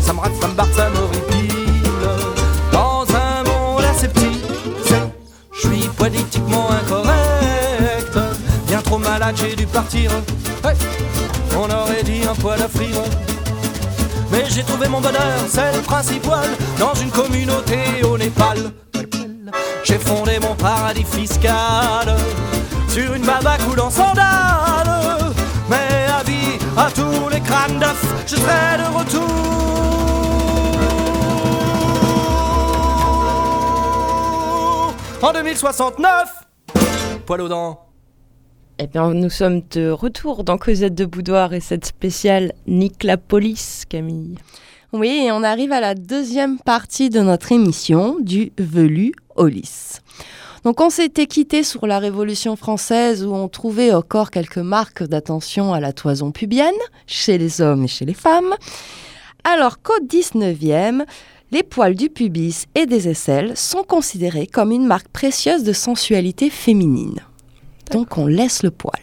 [0.00, 1.50] Ça me rate, ça me barbe, ça m'horripile.
[2.70, 4.12] Dans un monde c'est,
[5.52, 8.16] je suis politiquement incorrect.
[8.68, 10.12] Bien trop malade, j'ai dû partir.
[11.56, 13.02] On aurait dit un poil à frire.
[14.30, 18.72] Mais j'ai trouvé mon bonheur, c'est le principal, dans une communauté au Népal.
[19.84, 22.16] J'ai fondé mon paradis fiscal
[22.88, 25.32] sur une baba coulant sandales.
[25.68, 29.50] Mais avis à tous les crânes d'œufs, je serai de retour.
[35.22, 36.46] en 2069
[37.26, 37.89] Poil aux dents.
[38.82, 43.18] Eh bien, nous sommes de retour dans Cosette de Boudoir et cette spéciale Nique la
[43.18, 44.38] police, Camille.
[44.94, 49.50] Oui, et on arrive à la deuxième partie de notre émission du velu au.
[50.64, 55.74] Donc on s'était quitté sur la Révolution française où on trouvait encore quelques marques d'attention
[55.74, 56.72] à la toison pubienne
[57.06, 58.54] chez les hommes et chez les femmes.
[59.44, 61.04] Alors qu'au 19e,
[61.50, 66.48] les poils du pubis et des aisselles sont considérés comme une marque précieuse de sensualité
[66.48, 67.20] féminine.
[67.90, 69.00] Donc on laisse le poil.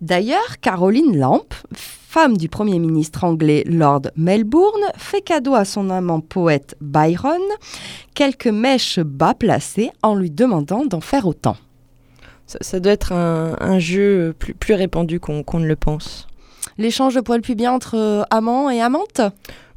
[0.00, 6.20] D'ailleurs, Caroline Lamp, femme du Premier ministre anglais Lord Melbourne, fait cadeau à son amant
[6.20, 7.40] poète Byron
[8.14, 11.56] quelques mèches bas placées en lui demandant d'en faire autant.
[12.46, 16.26] Ça, doit être un, jeu plus, répandu qu'on ne le pense.
[16.78, 19.20] L'échange de poils pubiens entre euh, amants et amantes?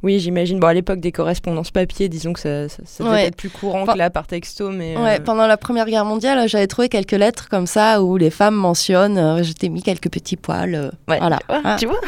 [0.02, 0.60] Oui, j'imagine.
[0.60, 3.26] Bon, à l'époque des correspondances papier, disons que ça, ça, ça devait Ouais.
[3.26, 4.94] être plus courant que là par texto, mais.
[4.96, 8.54] euh, pendant la Première Guerre mondiale, j'avais trouvé quelques lettres comme ça où les femmes
[8.54, 10.74] mentionnent euh, je t'ai mis quelques petits poils.
[10.74, 11.18] euh, ouais.
[11.18, 11.38] Voilà.
[11.48, 11.76] Ouais, Ah.
[11.78, 11.98] Tu vois?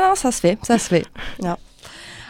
[0.00, 1.04] Non, ça se fait, ça se fait.
[1.42, 1.56] Non.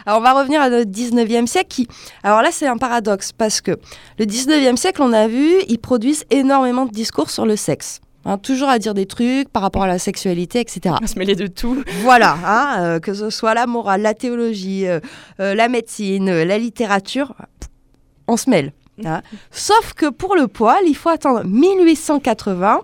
[0.07, 1.87] Alors, on va revenir à notre 19e siècle qui...
[2.21, 3.71] Alors là, c'est un paradoxe parce que
[4.19, 8.01] le 19e siècle, on a vu, ils produisent énormément de discours sur le sexe.
[8.27, 10.95] Hein, toujours à dire des trucs par rapport à la sexualité, etc.
[10.99, 11.83] On se mêler de tout.
[12.01, 14.99] Voilà, hein, euh, que ce soit la morale, la théologie, euh,
[15.39, 17.35] euh, la médecine, la littérature,
[18.27, 18.73] on se mêle.
[19.05, 19.21] hein.
[19.51, 22.81] Sauf que pour le poil, il faut attendre 1880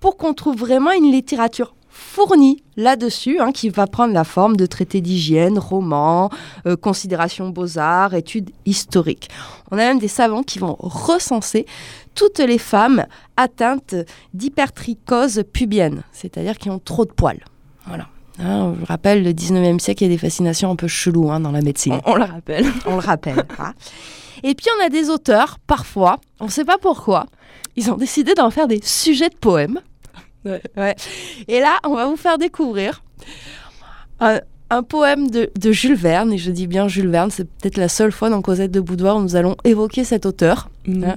[0.00, 4.64] pour qu'on trouve vraiment une littérature fournie là-dessus, hein, qui va prendre la forme de
[4.64, 6.30] traités d'hygiène, romans,
[6.66, 9.28] euh, considérations beaux-arts, études historiques.
[9.70, 11.66] On a même des savants qui vont recenser
[12.14, 13.04] toutes les femmes
[13.36, 13.94] atteintes
[14.34, 17.44] d'hypertrichose pubienne, c'est-à-dire qui ont trop de poils.
[17.86, 18.06] Voilà.
[18.38, 21.40] Hein, je rappelle, le 19e siècle, il y a des fascinations un peu cheloues hein,
[21.40, 22.00] dans la médecine.
[22.06, 22.66] On, on le rappelle.
[22.86, 23.44] On le rappelle.
[23.58, 23.72] hein.
[24.42, 27.26] Et puis on a des auteurs, parfois, on ne sait pas pourquoi,
[27.76, 29.80] ils ont décidé d'en faire des sujets de poèmes.
[30.44, 30.60] Ouais.
[30.76, 30.96] Ouais.
[31.46, 33.04] Et là, on va vous faire découvrir
[34.18, 37.76] un, un poème de, de Jules Verne, et je dis bien Jules Verne, c'est peut-être
[37.76, 40.70] la seule fois dans Cosette de Boudoir où nous allons évoquer cet auteur.
[40.86, 41.12] Mm.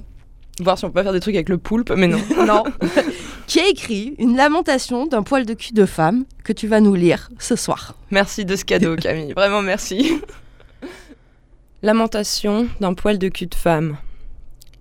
[0.61, 2.19] Voir si on peut pas faire des trucs avec le poulpe, mais non.
[2.47, 2.63] Non.
[3.47, 6.95] qui a écrit une lamentation d'un poil de cul de femme que tu vas nous
[6.95, 7.95] lire ce soir.
[8.11, 9.33] Merci de ce cadeau, Camille.
[9.33, 10.21] Vraiment merci.
[11.81, 13.97] Lamentation d'un poil de cul de femme.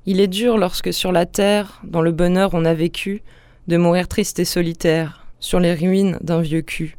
[0.07, 3.23] Il est dur lorsque sur la terre, dans le bonheur on a vécu,
[3.67, 6.97] de mourir triste et solitaire, sur les ruines d'un vieux cul.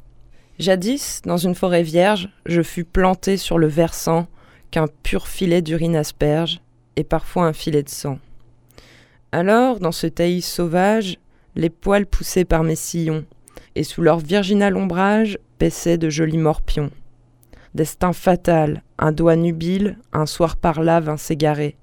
[0.59, 4.27] Jadis, dans une forêt vierge, je fus planté sur le versant
[4.71, 6.61] qu'un pur filet d'urine asperge,
[6.95, 8.19] et parfois un filet de sang.
[9.37, 11.17] Alors, dans ce taillis sauvage,
[11.57, 13.25] les poils poussaient par mes sillons,
[13.75, 16.89] et sous leur virginal ombrage paissaient de jolis morpions.
[17.73, 21.75] Destin fatal, un doigt nubile, un soir par là vint s'égarer,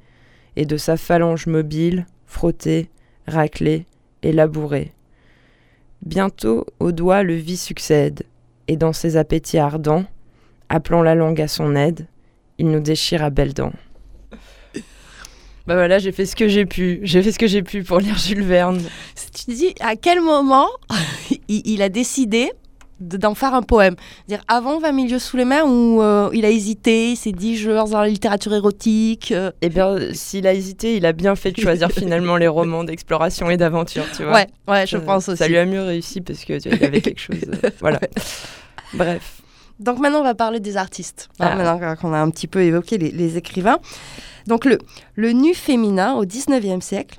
[0.57, 2.89] et de sa phalange mobile, frotter,
[3.27, 3.85] racler
[4.23, 4.95] et labourer.
[6.01, 8.23] Bientôt au doigt le vie succède,
[8.67, 10.07] et dans ses appétits ardents,
[10.71, 12.07] appelant la langue à son aide,
[12.57, 13.75] il nous déchire à belles dents.
[15.67, 17.01] Bah voilà, j'ai fait ce que j'ai pu.
[17.03, 18.81] J'ai fait ce que j'ai pu pour lire Jules Verne.
[19.35, 20.67] Tu te dis à quel moment
[21.49, 22.51] il, il a décidé
[23.01, 23.95] de- d'en faire un poème?
[24.29, 27.57] Dire avant 20 milieux sous les mains où euh, il a hésité, il s'est dit
[27.57, 29.31] je lance dans la littérature érotique.
[29.33, 32.83] euh, Eh bien, s'il a hésité, il a bien fait de choisir finalement les romans
[32.85, 34.33] d'exploration et d'aventure, tu vois.
[34.35, 35.39] ouais, ouais, je Ça- pense aussi.
[35.39, 37.37] Ça lui a mieux réussi parce que tu vois, il y avait quelque chose.
[37.65, 38.01] euh, voilà.
[38.95, 39.43] Bref.
[39.81, 41.29] Donc maintenant, on va parler des artistes.
[41.41, 41.57] hein, Ah.
[41.57, 43.79] maintenant qu'on a un petit peu évoqué les, les écrivains.
[44.47, 44.79] Donc le,
[45.15, 47.19] le nu féminin au 19e siècle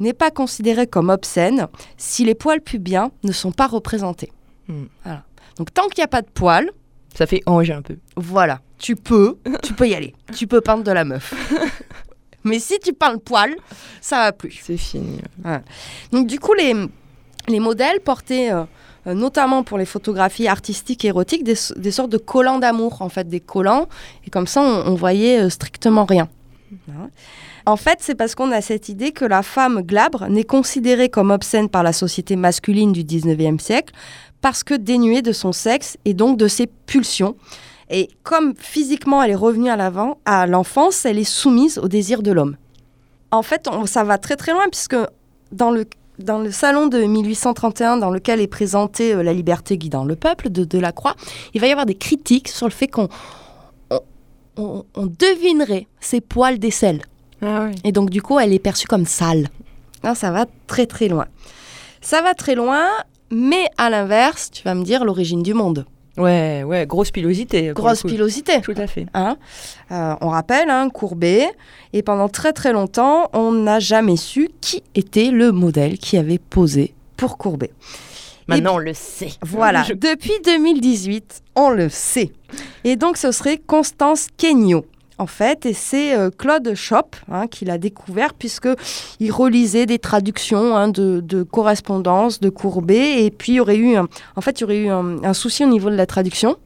[0.00, 4.32] n'est pas considéré comme obscène si les poils pubiens ne sont pas représentés.
[4.68, 4.84] Hmm.
[5.04, 5.24] Voilà.
[5.58, 6.70] Donc tant qu'il n'y a pas de poils,
[7.14, 7.96] Ça fait ange un peu.
[8.16, 10.14] voilà, tu peux, tu peux y aller.
[10.34, 11.34] Tu peux peindre de la meuf.
[12.44, 13.54] Mais si tu peins le poil,
[14.00, 14.58] ça va plus.
[14.64, 15.20] C'est fini.
[16.10, 16.74] Donc du coup, les,
[17.46, 18.64] les modèles portaient, euh,
[19.06, 21.54] euh, notamment pour les photographies artistiques et érotiques, des,
[21.90, 23.88] sortes de collants d'amour, en fait, des collants.
[24.26, 26.28] Et comme ça, on, voyait euh, strictement rien.
[27.66, 31.30] En fait, c'est parce qu'on a cette idée que la femme glabre n'est considérée comme
[31.30, 33.94] obscène par la société masculine du 19e siècle
[34.40, 37.36] parce que dénuée de son sexe et donc de ses pulsions.
[37.90, 42.22] Et comme physiquement elle est revenue à l'avant, à l'enfance, elle est soumise au désir
[42.22, 42.56] de l'homme.
[43.30, 44.96] En fait, on- ça va très très loin puisque
[45.52, 45.86] dans le
[46.18, 50.50] dans le salon de 1831 dans lequel est présentée euh, La liberté guidant le peuple
[50.50, 51.14] de Delacroix,
[51.54, 53.08] il va y avoir des critiques sur le fait qu'on
[53.90, 54.00] on,
[54.56, 57.02] on- on devinerait ses poils d'aisselle.
[57.42, 57.68] Ah.
[57.84, 59.48] Et donc, du coup, elle est perçue comme sale.
[60.04, 61.26] Non, ça va très très loin.
[62.00, 62.86] Ça va très loin,
[63.30, 65.86] mais à l'inverse, tu vas me dire l'origine du monde.
[66.18, 67.72] Ouais, ouais, grosse pilosité.
[67.74, 68.60] Grosse pilosité.
[68.60, 69.06] Tout à fait.
[69.14, 69.36] Hein
[69.90, 71.46] Euh, on rappelle, hein, Courbet,
[71.92, 76.38] et pendant très très longtemps, on n'a jamais su qui était le modèle qui avait
[76.38, 77.70] posé pour Courbet.
[78.48, 79.30] Maintenant, on le sait.
[79.42, 82.32] Voilà, Je- depuis 2018, on le sait.
[82.84, 84.84] Et donc ce serait Constance Kenyo.
[85.18, 88.68] En fait, et c'est euh, Claude Schopp hein, qui l'a découvert puisque
[89.20, 93.94] il relisait des traductions hein, de, correspondances de Courbet et puis il y aurait eu,
[93.96, 96.56] un- en fait, il y aurait eu un, souci au niveau de la traduction.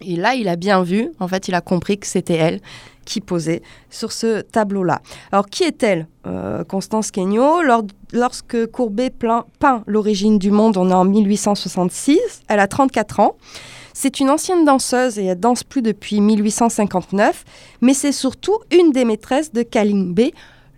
[0.00, 2.60] Et là, il a bien vu, en fait, il a compris que c'était elle
[3.04, 3.60] qui posait
[3.90, 5.00] sur ce tableau-là.
[5.30, 7.10] Alors, qui est-elle Euh, Constance
[7.62, 9.44] lors- lorsque Courbet peint
[9.86, 13.36] l'origine du monde, on est en 1866, elle a 34 ans.
[13.96, 17.44] C'est une ancienne danseuse et elle danse plus depuis 1859,
[17.80, 20.20] mais c'est surtout une des maîtresses de Kalimbe,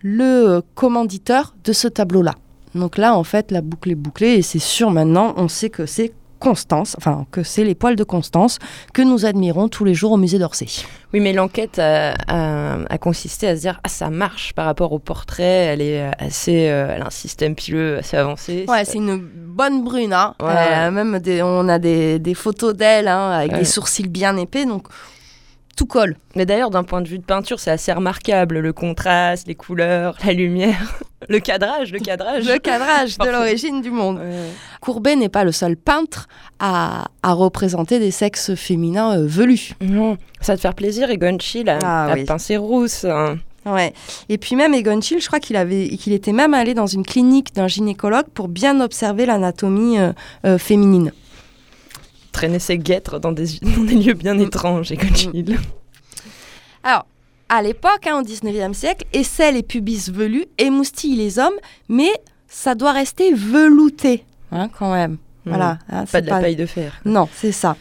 [0.03, 2.35] le euh, commanditeur de ce tableau-là.
[2.75, 5.85] Donc là, en fait, la boucle est bouclée et c'est sûr maintenant, on sait que
[5.85, 8.59] c'est Constance, enfin que c'est les poils de Constance
[8.93, 10.67] que nous admirons tous les jours au musée d'Orsay.
[11.11, 14.91] Oui, mais l'enquête a, a- a consisté à se dire ah ça marche par rapport
[14.91, 15.41] au portrait.
[15.73, 18.65] Elle est assez, euh, elle a un système pileux assez avancé.
[18.67, 19.27] Ouais, c'est une
[19.57, 20.13] bonne brune.
[20.13, 20.35] Hein.
[20.41, 20.47] Ouais.
[20.49, 23.59] A même des- on a des, des photos d'elle hein, avec Ouais.
[23.59, 24.87] des sourcils bien épais, donc
[25.75, 26.15] tout colle.
[26.35, 30.15] Mais d'ailleurs, d'un point de vue de peinture, c'est assez remarquable le contraste, les couleurs,
[30.25, 30.79] la lumière,
[31.29, 32.47] le cadrage, le cadrage.
[32.47, 34.17] Le cadrage de l'origine du monde.
[34.17, 34.49] Ouais.
[34.81, 36.27] Courbet n'est pas le seul peintre
[36.59, 39.73] à, à représenter des sexes féminins euh, velus.
[39.81, 41.09] Non, ça te faire plaisir.
[41.11, 42.25] Egon Schiele a, Ah a oui.
[42.25, 43.05] peint ses rousses.
[43.05, 43.37] hein.
[43.67, 43.93] Ouais.
[44.29, 47.05] Et puis même Egon Schiele, je crois qu'il avait, qu'il était même allé dans une
[47.05, 50.13] clinique d'un gynécologue pour bien observer l'anatomie euh,
[50.45, 51.11] euh, féminine.
[52.31, 55.57] Traîner ses guêtres dans des, dans des lieux bien étranges, Egon Schiele.
[56.83, 57.05] Alors,
[57.49, 61.55] à l'époque, hein, au 19e siècle, essaient les pubis velus, émoustillent les hommes,
[61.89, 62.11] mais
[62.47, 65.17] ça doit rester velouté, hein, quand même.
[65.45, 65.79] Voilà.
[65.89, 66.99] hein, Pas de la paille de fer.
[67.05, 67.77] Non, c'est ça.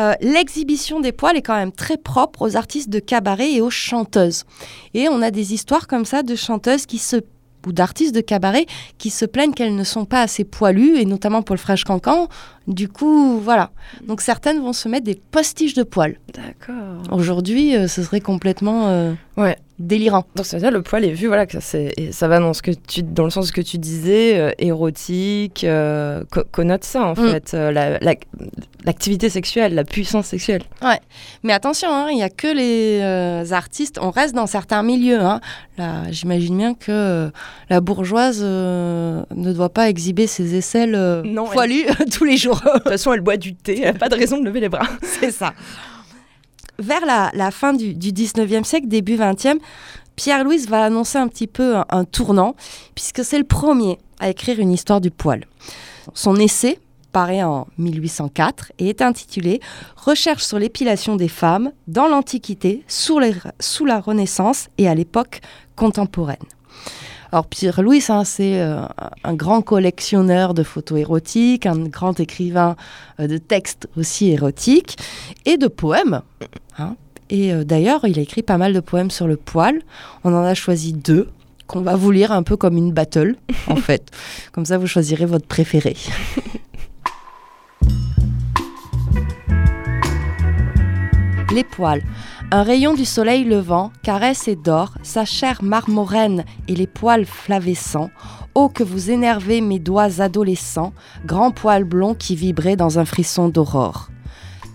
[0.00, 3.70] Euh, L'exhibition des poils est quand même très propre aux artistes de cabaret et aux
[3.70, 4.44] chanteuses.
[4.94, 7.16] Et on a des histoires comme ça de chanteuses qui se
[7.66, 8.64] ou d'artistes de cabaret
[8.98, 12.28] qui se plaignent qu'elles ne sont pas assez poilues, et notamment pour le fraîche cancan.
[12.66, 13.70] Du coup, voilà.
[14.06, 16.18] Donc certaines vont se mettre des postiches de poils.
[16.32, 17.02] D'accord.
[17.12, 19.58] Aujourd'hui, euh, ce serait complètement euh, Ouais.
[19.80, 20.24] Délirant.
[20.36, 21.78] Donc ça veut dire le poil est vu, voilà, que ça,
[22.12, 26.22] ça va dans, ce que tu, dans le sens que tu disais, euh, érotique, euh,
[26.30, 27.30] co- connote ça en Mm.
[27.30, 28.14] fait, euh, la- la-
[28.84, 30.62] l'activité sexuelle, la puissance sexuelle.
[31.42, 35.20] Mais attention, hein, il n'y a que les euh, artistes, on reste dans certains milieux.
[35.20, 35.40] hein.
[35.78, 37.30] Là, J'imagine bien que
[37.70, 40.92] la bourgeoise ne doit pas exhiber ses aisselles
[41.24, 42.60] Non, elle- poilues tous les jours.
[42.64, 44.68] De toute façon, elle boit du thé, elle a pas de raison de lever les
[44.68, 44.86] bras.
[45.02, 45.52] C'est ça.
[46.80, 49.58] Vers la, fin du, du 19e siècle, début 20e,
[50.16, 52.54] Pierre-Louis va annoncer un petit peu un, tournant,
[52.94, 55.44] puisque c'est le premier à écrire une histoire du poil.
[56.14, 56.78] Son essai
[57.12, 59.60] paraît en 1804 et est intitulé
[59.96, 65.40] Recherche sur l'épilation des femmes dans l'Antiquité, sous la Renaissance et à l'époque
[65.76, 66.36] contemporaine.
[67.32, 68.82] Alors Pierre-Louis, hein, c'est euh,
[69.22, 72.74] un grand collectionneur de photos érotiques, un grand écrivain
[73.20, 74.96] euh, de textes aussi érotiques
[75.46, 76.22] et de poèmes.
[76.78, 76.96] hein.
[77.32, 79.80] Et euh, d'ailleurs, il a écrit pas mal de poèmes sur le poil.
[80.24, 81.28] On en a choisi deux
[81.68, 83.36] qu'on va vous lire un peu comme une battle,
[83.68, 84.10] en fait.
[84.50, 85.96] Comme ça, vous choisirez votre préféré.
[91.54, 92.02] Les poils.
[92.52, 98.10] Un rayon du soleil levant caresse et dort sa chair marmoraine et les poils flavescents.
[98.56, 100.92] Oh, que vous énervez mes doigts adolescents,
[101.24, 104.10] grands poils blonds qui vibraient dans un frisson d'aurore.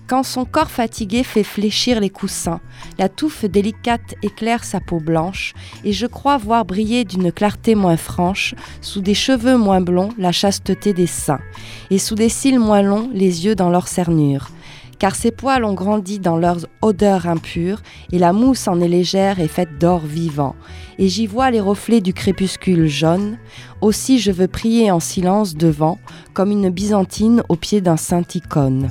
[0.08, 2.62] Quand son corps fatigué fait fléchir les coussins,
[2.98, 7.98] la touffe délicate éclaire sa peau blanche, et je crois voir briller d'une clarté moins
[7.98, 11.42] franche, sous des cheveux moins blonds, la chasteté des seins,
[11.90, 14.52] et sous des cils moins longs, les yeux dans leur cernure.
[15.00, 17.82] Car ces poils ont grandi dans leur odeur impure,
[18.12, 20.56] et la mousse en est légère et faite d'or vivant,
[20.98, 23.38] et j'y vois les reflets du crépuscule jaune.
[23.82, 26.00] Aussi je veux prier en silence devant,
[26.34, 28.90] comme une byzantine au pied d'un saint icône.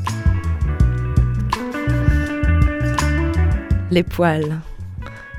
[3.90, 4.60] Les poils.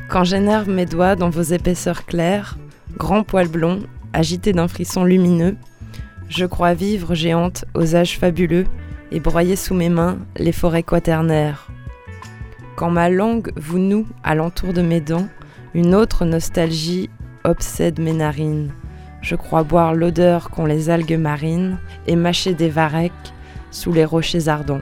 [0.10, 2.58] Quand j'énerve mes doigts dans vos épaisseurs claires,
[2.98, 3.82] grands poils blonds,
[4.14, 5.58] agités d'un frisson lumineux,
[6.30, 8.66] je crois vivre géante aux âges fabuleux
[9.16, 11.70] et broyer sous mes mains les forêts quaternaires.
[12.76, 15.30] Quand ma langue vous noue alentour de mes dents,
[15.74, 17.10] une autre nostalgie
[17.46, 18.74] obsède mes narines.
[19.22, 23.34] Je crois boire l'odeur qu'ont les algues marines et mâcher des varechs
[23.72, 24.82] sous les rochers ardents.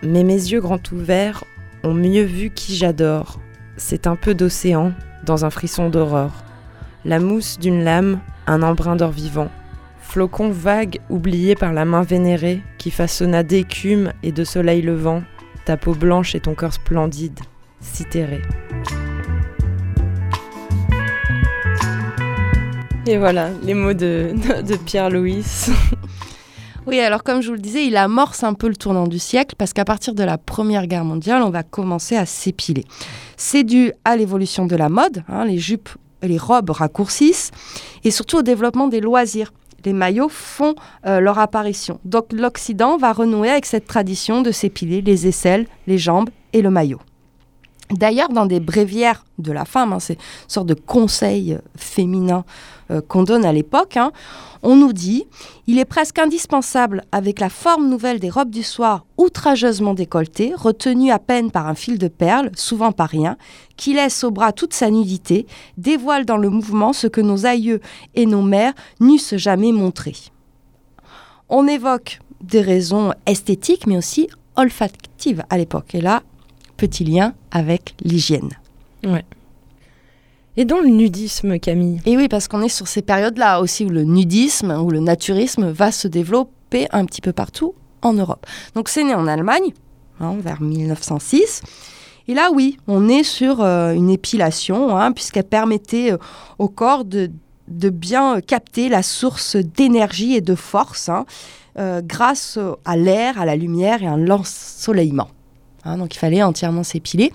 [0.00, 1.42] Mais mes yeux grands ouverts
[1.82, 3.40] ont mieux vu qui j'adore.
[3.76, 4.92] C'est un peu d'océan
[5.24, 6.44] dans un frisson d'aurore.
[7.04, 9.50] La mousse d'une lame, un embrun d'or vivant.
[10.08, 15.22] Flocon vague oublié par la main vénérée qui façonna d'écume et de soleil levant
[15.66, 17.40] ta peau blanche et ton corps splendide,
[17.80, 18.40] citéré.
[23.06, 24.32] Et voilà, les mots de,
[24.62, 25.44] de Pierre-Louis.
[26.88, 29.56] Oui, alors comme je vous le disais, il amorce un peu le tournant du siècle
[29.58, 32.84] parce qu'à partir de la Première Guerre mondiale, on va commencer à s'épiler.
[33.36, 35.88] C'est dû à l'évolution de la mode, hein, les jupes
[36.22, 37.50] les robes raccourcissent,
[38.04, 39.52] et surtout au développement des loisirs.
[39.84, 40.74] Les maillots font
[41.06, 42.00] euh, leur apparition.
[42.04, 46.70] Donc l'Occident va renouer avec cette tradition de s'épiler les aisselles, les jambes et le
[46.70, 47.00] maillot.
[47.90, 52.44] D'ailleurs, dans des bréviaires de la femme, hein, c'est une sorte de conseil féminin
[52.90, 54.12] euh, qu'on donne à l'époque, hein,
[54.62, 55.24] on nous dit
[55.68, 61.12] il est presque indispensable, avec la forme nouvelle des robes du soir outrageusement décolletées, retenues
[61.12, 63.36] à peine par un fil de perles, souvent pas rien,
[63.76, 67.80] qui laisse au bras toute sa nudité, dévoile dans le mouvement ce que nos aïeux
[68.14, 70.14] et nos mères n'eussent jamais montré.
[71.48, 75.94] On évoque des raisons esthétiques, mais aussi olfactives à l'époque.
[75.94, 76.22] Et là,
[76.76, 78.50] petit lien avec l'hygiène.
[80.56, 83.90] Et dans le nudisme, Camille Et oui, parce qu'on est sur ces périodes-là aussi où
[83.90, 88.46] le nudisme, où le naturisme va se développer un petit peu partout en Europe.
[88.74, 89.72] Donc c'est né en Allemagne,
[90.20, 91.62] hein, vers 1906.
[92.28, 96.18] Et là, oui, on est sur euh, une épilation, hein, puisqu'elle permettait euh,
[96.58, 97.30] au corps de,
[97.68, 101.24] de bien euh, capter la source d'énergie et de force hein,
[102.04, 105.28] grâce à l'air, à la lumière et à l'ensoleillement.
[105.86, 107.32] Hein, donc il fallait entièrement s'épiler.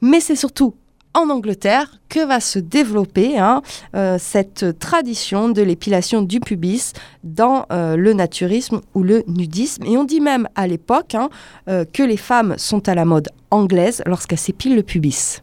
[0.00, 0.74] Mais c'est surtout
[1.14, 3.62] en Angleterre que va se développer hein,
[3.94, 6.92] euh, cette tradition de l'épilation du pubis
[7.22, 9.84] dans euh, le naturisme ou le nudisme.
[9.84, 11.28] Et on dit même à l'époque hein,
[11.68, 15.40] euh, que les femmes sont à la mode anglaise lorsqu'elles s'épilent le pubis.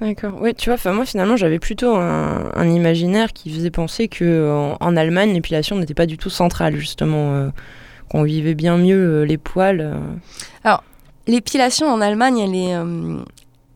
[0.00, 0.38] D'accord.
[0.40, 4.76] Oui, tu vois, moi finalement j'avais plutôt un, un imaginaire qui faisait penser que en,
[4.80, 7.50] en Allemagne l'épilation n'était pas du tout centrale justement,
[8.08, 9.80] qu'on vivait bien mieux les poils.
[10.64, 10.76] euh.
[11.30, 13.18] L'épilation en Allemagne, elle est, euh,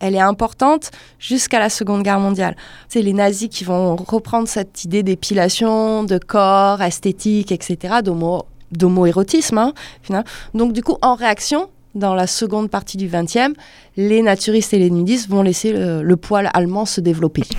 [0.01, 2.57] elle est importante jusqu'à la Seconde Guerre mondiale.
[2.89, 9.59] C'est les nazis qui vont reprendre cette idée d'épilation, de corps, esthétique, etc., d'homo- d'homo-érotisme.
[9.59, 10.27] hein, finalement.
[10.55, 13.55] Donc du coup, en réaction, dans la seconde partie du XXe,
[13.97, 17.43] les naturistes et les nudistes vont laisser le, le poil allemand se développer.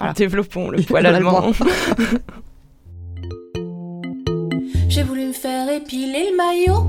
[0.00, 0.12] Voilà.
[0.12, 1.38] Développons le poil Allemand.
[1.38, 1.52] allemand.
[4.88, 6.87] J'ai voulu me faire épiler le maillot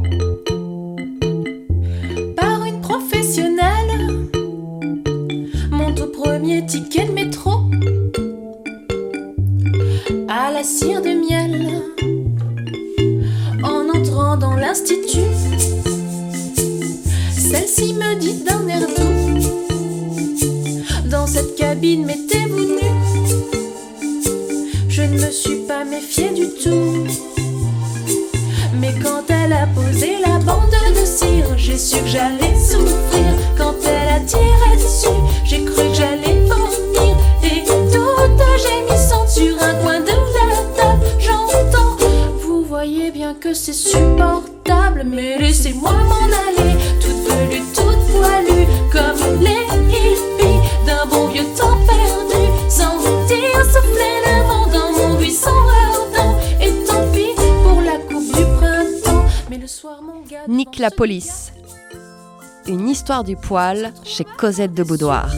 [63.24, 65.30] Du poil chez Cosette de Boudoir.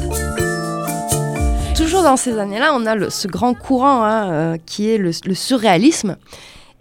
[1.76, 6.18] Toujours dans ces années-là, on a ce grand courant hein, euh, qui est le, surréalisme.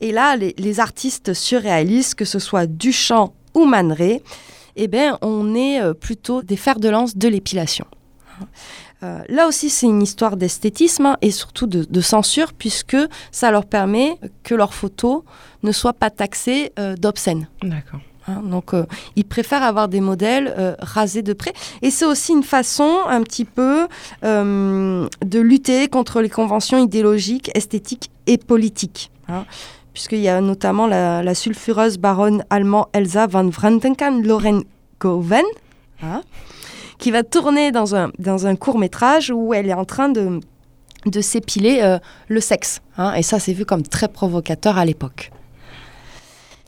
[0.00, 4.22] Et là, les, artistes surréalistes, que ce soit Duchamp ou Man Ray,
[4.76, 7.86] eh ben, on est euh, plutôt des fers de lance de l'épilation.
[9.02, 12.98] Euh, là aussi, c'est une histoire d'esthétisme hein, et surtout de, de censure, puisque
[13.32, 15.22] ça leur permet que leurs photos
[15.62, 17.48] ne soient pas taxées euh, d'obscènes.
[17.62, 18.00] D'accord.
[18.28, 18.84] Hein, donc, euh,
[19.16, 21.52] ils préfèrent avoir des modèles euh, rasés de près.
[21.82, 23.88] Et c'est aussi une façon, un petit peu,
[24.24, 29.10] euh, de lutter contre les conventions idéologiques, esthétiques et politiques.
[29.28, 29.44] hein.
[29.92, 35.44] Puisqu'il y a notamment la, sulfureuse baronne allemand Elsa von Vrankenkamp-Lorengoven,
[36.02, 36.22] hein,
[36.98, 40.40] qui va tourner dans un, dans un court métrage où elle est en train de,
[41.06, 41.98] de s'épiler euh,
[42.28, 42.80] le sexe.
[42.98, 43.14] hein.
[43.14, 45.32] et ça, c'est vu comme très provocateur à l'époque.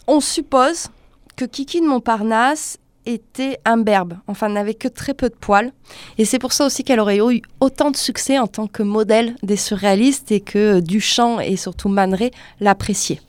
[0.09, 0.89] On suppose
[1.37, 5.72] que Kiki de Montparnasse était imberbe, enfin n'avait que très peu de poils.
[6.18, 9.35] Et c'est pour ça aussi qu'elle aurait eu autant de succès en tant que modèle
[9.43, 12.30] des surréalistes et que Duchamp et surtout Man Ray
[12.61, 13.20] l'appréciaient.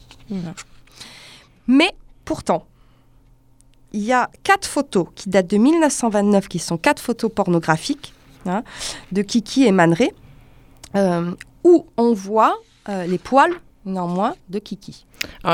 [1.68, 1.92] Mais
[2.26, 2.66] pourtant,
[3.94, 8.14] il y a quatre photos qui datent de 1929, qui sont quatre photos pornographiques
[9.12, 10.12] de Kiki et Man Ray,
[10.96, 11.32] euh,
[11.64, 12.58] où on voit
[12.90, 13.54] euh, les poils
[13.86, 15.06] Non, moins de Kiki.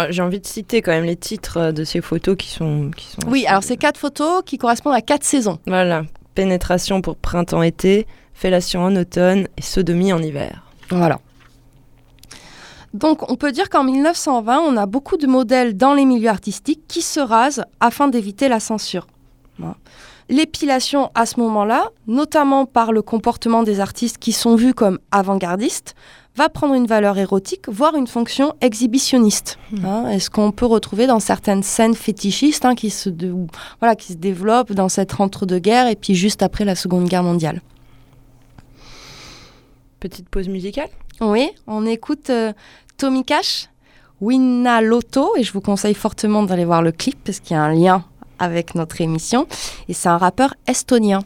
[0.10, 2.92] J'ai envie de citer quand même les titres euh, de ces photos qui sont.
[2.96, 5.60] Qui sont Oui, alors c'est quatre photos qui correspondent à quatre saisons.
[5.66, 6.04] Voilà.
[6.36, 10.64] Pénétration pour printemps-été, fellation en automne et sodomie en hiver.
[10.90, 11.20] Voilà.
[12.94, 16.82] Donc on peut dire qu'en 1920, on a beaucoup de modèles dans les milieux artistiques
[16.88, 19.08] qui se rasent afin d'éviter la censure.
[19.58, 19.76] Voilà.
[20.30, 25.96] L'épilation à ce moment-là, notamment par le comportement des artistes qui sont vus comme avant-gardistes,
[26.40, 29.60] va prendre une valeur érotique, voire une fonction exhibitionniste.
[29.84, 33.36] hein, et ce qu'on peut retrouver dans certaines scènes fétichistes hein, qui, se de-
[33.82, 37.62] voilà, qui se développent dans cette entre-deux-guerres et puis juste après la Seconde Guerre mondiale?
[40.00, 40.88] Petite pause musicale
[41.20, 42.54] Oui, on écoute euh,
[42.98, 43.68] Tommy Cash,
[44.22, 47.64] Winna Lotto, et je vous conseille fortement d'aller voir le clip parce qu'il y a
[47.64, 48.06] un lien
[48.40, 49.46] avec notre émission.
[49.90, 51.20] Et c'est un rappeur estonien.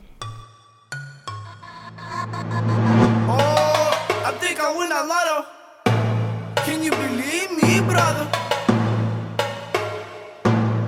[7.93, 8.27] brother?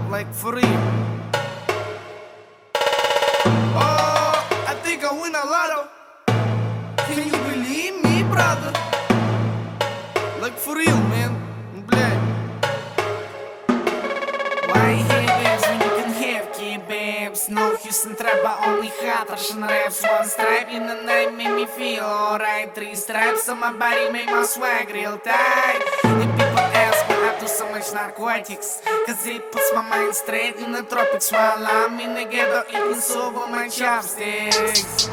[0.08, 0.82] Like for real.
[3.76, 4.32] Oh,
[4.66, 5.80] I think I win a lotto.
[7.06, 8.72] Can you believe me, brother?
[10.40, 11.32] Like for real, man.
[11.86, 12.22] Блядь.
[14.68, 17.48] Why you hate babes when you can have key babes?
[17.50, 20.02] No Houston trap, but only hot Russian raps.
[20.02, 22.74] One stripe in the night made me feel alright.
[22.74, 26.33] Three stripes on my body make my swag real tight.
[27.45, 31.99] do so much narcotics Cause it puts my mind straight in the tropics While I'm
[31.99, 35.09] in the ghetto eating so my chopsticks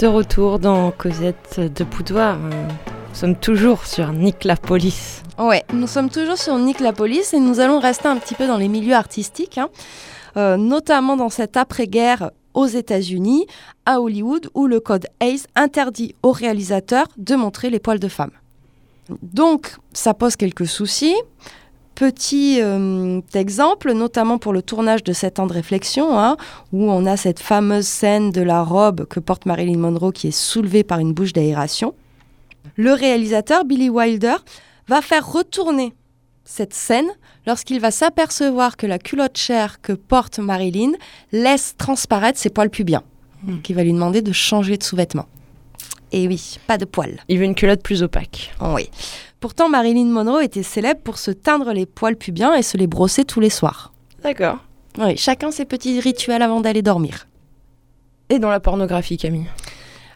[0.00, 2.38] De retour dans Cosette de Poudoir.
[2.42, 2.68] euh,
[3.10, 5.22] Nous sommes toujours sur Nick la police.
[5.38, 8.46] Ouais, nous sommes toujours sur Nick la police et nous allons rester un petit peu
[8.46, 9.68] dans les milieux artistiques, hein,
[10.38, 13.46] euh, notamment dans cette après-guerre aux États-Unis,
[13.84, 18.32] à Hollywood, où le code Hayes interdit aux réalisateurs de montrer les poils de femmes.
[19.22, 21.16] Donc, ça pose quelques soucis.
[22.00, 26.38] Petit euh, exemple, notamment pour le tournage de 7 ans de réflexion, hein,
[26.72, 30.30] où on a cette fameuse scène de la robe que porte Marilyn Monroe qui est
[30.30, 31.92] soulevée par une bouche d'aération.
[32.76, 34.36] Le réalisateur, Billy Wilder,
[34.88, 35.92] va faire retourner
[36.46, 37.10] cette scène
[37.46, 40.92] lorsqu'il va s'apercevoir que la culotte chair que porte Marilyn
[41.32, 43.02] laisse transparaître ses poils pubiens.
[43.42, 45.28] Donc il va lui demander de changer de sous-vêtements.
[46.12, 47.20] Et oui, pas de poils.
[47.28, 48.54] Il veut une culotte plus opaque.
[48.60, 48.88] Oui.
[49.40, 53.24] Pourtant, Marilyn Monroe était célèbre pour se teindre les poils pubiens et se les brosser
[53.24, 53.92] tous les soirs.
[54.22, 54.58] D'accord.
[54.98, 57.26] Oui, chacun ses petits rituels avant d'aller dormir.
[58.28, 59.46] Et dans la pornographie, Camille?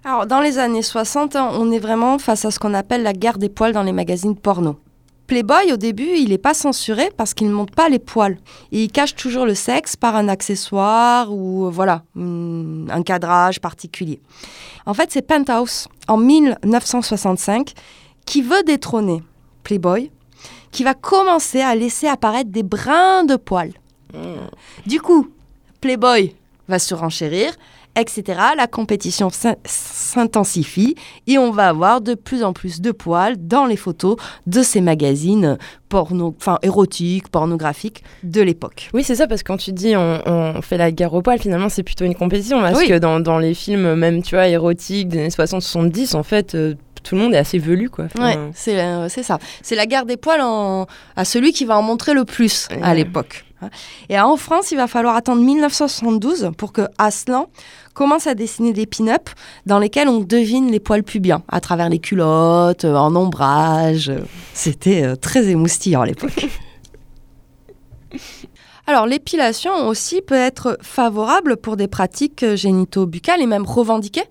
[0.04, 3.14] Alors, dans les années 60, hein, on est vraiment face à ce qu'on appelle la
[3.14, 4.76] guerre des poils dans les magazines porno.
[5.26, 8.36] Playboy, au début, il n'est pas censuré parce qu'il ne montre pas les poils.
[8.72, 13.58] Et il cache toujours le sexe par un accessoire ou, euh, voilà, hum, un cadrage
[13.58, 14.20] particulier.
[14.84, 17.72] En fait, c'est Penthouse, en 1965,
[18.26, 19.22] qui veut détrôner
[19.62, 20.10] Playboy,
[20.70, 23.72] qui va commencer à laisser apparaître des brins de poils.
[24.86, 25.28] Du coup,
[25.80, 26.34] Playboy
[26.68, 27.52] va surenchérir,
[27.96, 28.22] etc.
[28.56, 30.94] La compétition s'in- s'intensifie
[31.26, 34.16] et on va avoir de plus en plus de poils dans les photos
[34.46, 35.58] de ces magazines
[35.88, 38.90] porno, enfin érotiques, pornographiques de l'époque.
[38.94, 41.38] Oui, c'est ça, parce que quand tu dis on, on fait la guerre au poil,
[41.38, 42.60] finalement, c'est plutôt une compétition.
[42.60, 42.88] Parce Oui.
[42.88, 46.74] que dans, dans les films, même, tu vois, érotiques des années 60-70, en fait, euh,
[47.04, 48.06] tout le monde est assez velu, quoi.
[48.06, 49.38] Enfin, Ouais, c'est euh, c'est ça.
[49.62, 52.94] C'est la guerre des poils en- à celui qui va en montrer le plus à
[52.94, 53.44] l'époque.
[54.10, 57.48] Et en France, il va falloir attendre 1972 pour que Aslan
[57.94, 59.30] commence à dessiner des pin-up
[59.64, 64.12] dans lesquels on devine les poils pubiens à travers les culottes, euh, en ombrage.
[64.52, 66.46] C'était euh, très émoustillant à l'époque.
[68.86, 74.30] Alors, l'épilation aussi peut être favorable pour des pratiques génito-buccales et même revendiquée hein,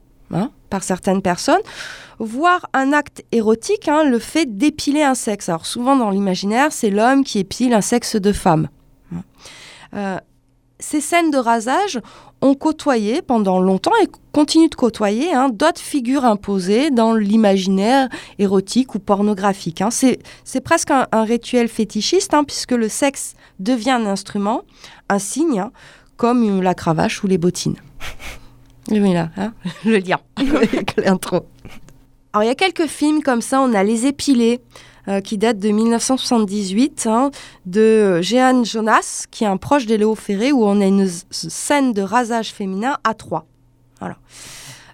[0.74, 1.62] par certaines personnes,
[2.18, 5.48] voire un acte érotique, hein, le fait d'épiler un sexe.
[5.48, 8.70] Alors, souvent dans l'imaginaire, c'est l'homme qui épile un sexe de femme.
[9.94, 10.18] Euh,
[10.80, 12.02] ces scènes de rasage
[12.42, 18.10] ont côtoyé pendant longtemps et continuent de côtoyer hein, d'autres figures imposées dans l'imaginaire
[18.40, 19.80] érotique ou pornographique.
[19.82, 19.90] hein.
[19.92, 24.64] C'est presque un, rituel fétichiste puisque le sexe devient un instrument,
[25.08, 25.66] un signe,
[26.18, 27.78] comme la cravache ou les bottines.
[29.02, 29.54] Oui, là, hein,
[29.86, 31.46] le lien avec l'intro.
[32.34, 34.60] Alors, il y a quelques films comme ça, on a Les Épilés,
[35.08, 37.30] euh, qui date de 1978, hein,
[37.66, 41.94] de Jehan Jonas, qui est un proche de Léo Ferré, où on a une scène
[41.94, 43.46] de rasage féminin à trois.
[44.00, 44.16] Voilà.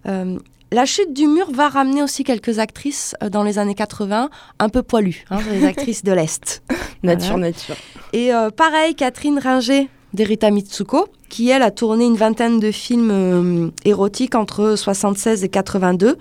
[0.07, 0.37] Euh,
[0.71, 4.29] la chute du mur va ramener aussi quelques actrices euh, dans les années 80,
[4.59, 6.63] un peu poilues, hein, les actrices de l'Est.
[7.03, 7.47] Nature, Voilà.
[7.47, 7.75] nature.
[8.11, 13.69] Et pareil, Catherine Ringer d'Erita Mitsuko, qui elle a tourné une vingtaine de films euh,
[13.85, 16.17] érotiques entre 76 et 82,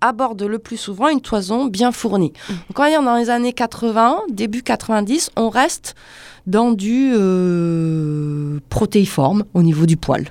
[0.00, 2.32] aborde le plus souvent une toison bien fournie.
[2.48, 5.94] Donc on va dire dans les années 80, début 90, on reste
[6.46, 10.28] dans du euh, protéiforme au niveau du poil.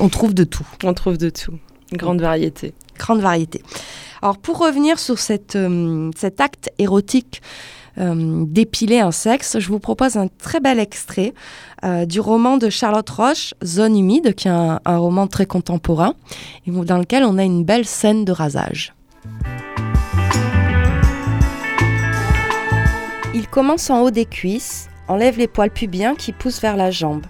[0.00, 1.54] On trouve de tout On trouve de tout.
[1.92, 2.72] Grande variété.
[2.98, 3.62] grande variété.
[4.22, 7.42] Alors pour revenir sur cette, euh, cet acte érotique
[7.98, 11.34] euh, d'épiler un sexe, je vous propose un très bel extrait
[11.84, 16.14] euh, du roman de Charlotte Roche, Zone humide, qui est un, un roman très contemporain,
[16.66, 18.94] et dans lequel on a une belle scène de rasage.
[23.34, 27.24] Il commence en haut des cuisses, enlève les poils pubiens qui poussent vers la jambe.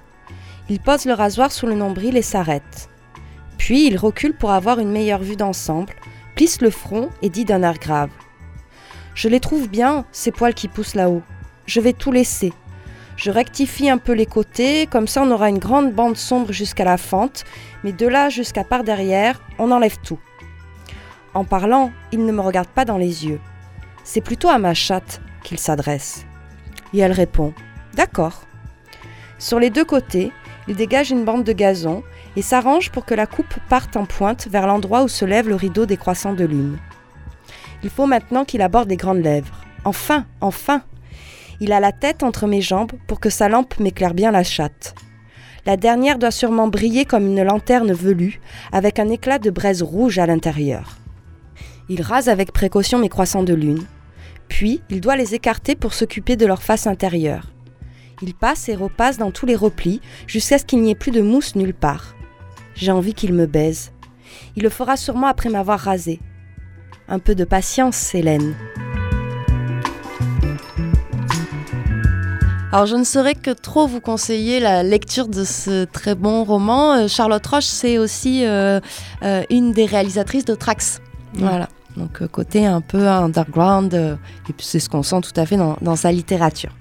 [0.69, 2.89] Il pose le rasoir sous le nombril et s'arrête.
[3.59, 5.93] Puis il recule pour avoir une meilleure vue d'ensemble,
[6.35, 8.11] plisse le front et dit d'un air grave.
[9.15, 11.23] Je les trouve bien, ces poils qui poussent là-haut.
[11.67, 12.53] Je vais tout laisser.
[13.17, 16.85] Je rectifie un peu les côtés, comme ça on aura une grande bande sombre jusqu'à
[16.85, 17.45] la fente,
[17.85, 20.19] mais de là jusqu'à par derrière, on enlève tout.
[21.35, 23.41] En parlant, il ne me regarde pas dans les yeux.
[24.05, 26.27] C'est plutôt à ma chatte qu'il s'adresse.
[26.95, 27.55] Et elle répond
[27.95, 28.43] D'accord.
[29.39, 30.33] Sur les deux côtés,
[30.69, 32.03] il dégage une bande de gazon
[32.37, 35.55] et s'arrange pour que la coupe parte en pointe vers l'endroit où se lève le
[35.55, 36.79] rideau des croissants de lune.
[37.83, 39.61] Il faut maintenant qu'il aborde les grandes lèvres.
[39.85, 40.83] Enfin, enfin
[41.61, 44.95] Il a la tête entre mes jambes pour que sa lampe m'éclaire bien la chatte.
[45.65, 48.41] La dernière doit sûrement briller comme une lanterne velue,
[48.73, 50.99] avec un éclat de braise rouge à l'intérieur.
[51.89, 53.85] Il rase avec précaution mes croissants de lune,
[54.49, 57.53] puis il doit les écarter pour s'occuper de leur face intérieure.
[58.23, 61.21] Il passe et repasse dans tous les replis jusqu'à ce qu'il n'y ait plus de
[61.21, 62.15] mousse nulle part.
[62.75, 63.93] J'ai envie qu'il me baise.
[64.57, 66.21] Il le fera sûrement après m'avoir rasé.
[67.09, 68.55] Un peu de patience, Hélène.
[72.73, 76.95] Alors je ne saurais que trop vous conseiller la lecture de ce très bon roman.
[76.95, 78.81] Euh, Charlotte Roche, c'est aussi euh,
[79.23, 81.03] euh, une des réalisatrices de Trax.
[81.35, 81.69] Voilà.
[81.99, 85.77] Donc côté un peu underground, et puis c'est ce qu'on sent tout à fait dans,
[85.83, 86.73] dans sa littérature.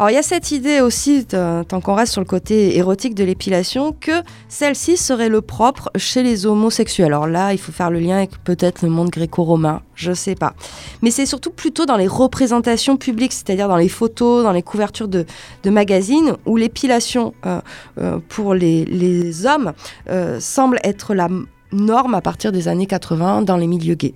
[0.00, 3.14] Alors il y a cette idée aussi, de- tant qu'on reste sur le côté érotique
[3.14, 7.12] de l'épilation, que celle-ci serait le propre chez les homosexuels.
[7.12, 10.54] Alors là, il faut faire le lien avec peut-être le monde gréco-romain, je sais pas.
[11.02, 15.06] Mais c'est surtout plutôt dans les représentations publiques, c'est-à-dire dans les photos, dans les couvertures
[15.06, 15.26] de,
[15.66, 17.60] magazines, où l'épilation euh,
[17.98, 19.74] euh, pour les, hommes
[20.08, 21.28] euh, semble être la
[21.72, 24.14] norme à partir des années 80 dans les milieux gays.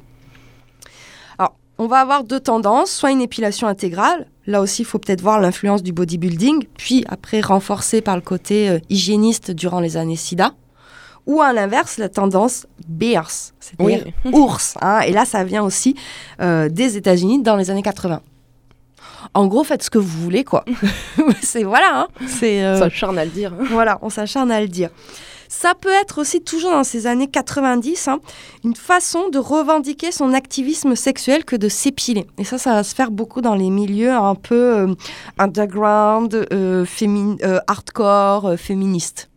[1.77, 5.41] On va avoir deux tendances, soit une épilation intégrale, là aussi il faut peut-être voir
[5.41, 10.53] l'influence du bodybuilding, puis après renforcée par le côté euh, hygiéniste durant les années SIDA,
[11.27, 15.97] ou à l'inverse la tendance bears, c'est-à-dire ours, hein, et là ça vient aussi
[16.41, 18.21] euh, des États-Unis dans les années 80.
[19.33, 20.65] En gros, faites ce que vous voulez, quoi.
[21.43, 22.09] c'est voilà, hein.
[22.27, 23.53] c'est euh, Ça charne à le dire.
[23.71, 24.91] voilà, on s'acharne à le dire.
[25.57, 28.19] Ça peut être aussi, toujours dans ces années 90, hein,
[28.65, 32.27] une façon de revendiquer son activisme sexuel que de s'épiler.
[32.39, 34.95] Et ça, ça va se faire beaucoup dans les milieux un peu euh,
[35.39, 39.31] underground, euh, fémin- euh, hardcore, féministes.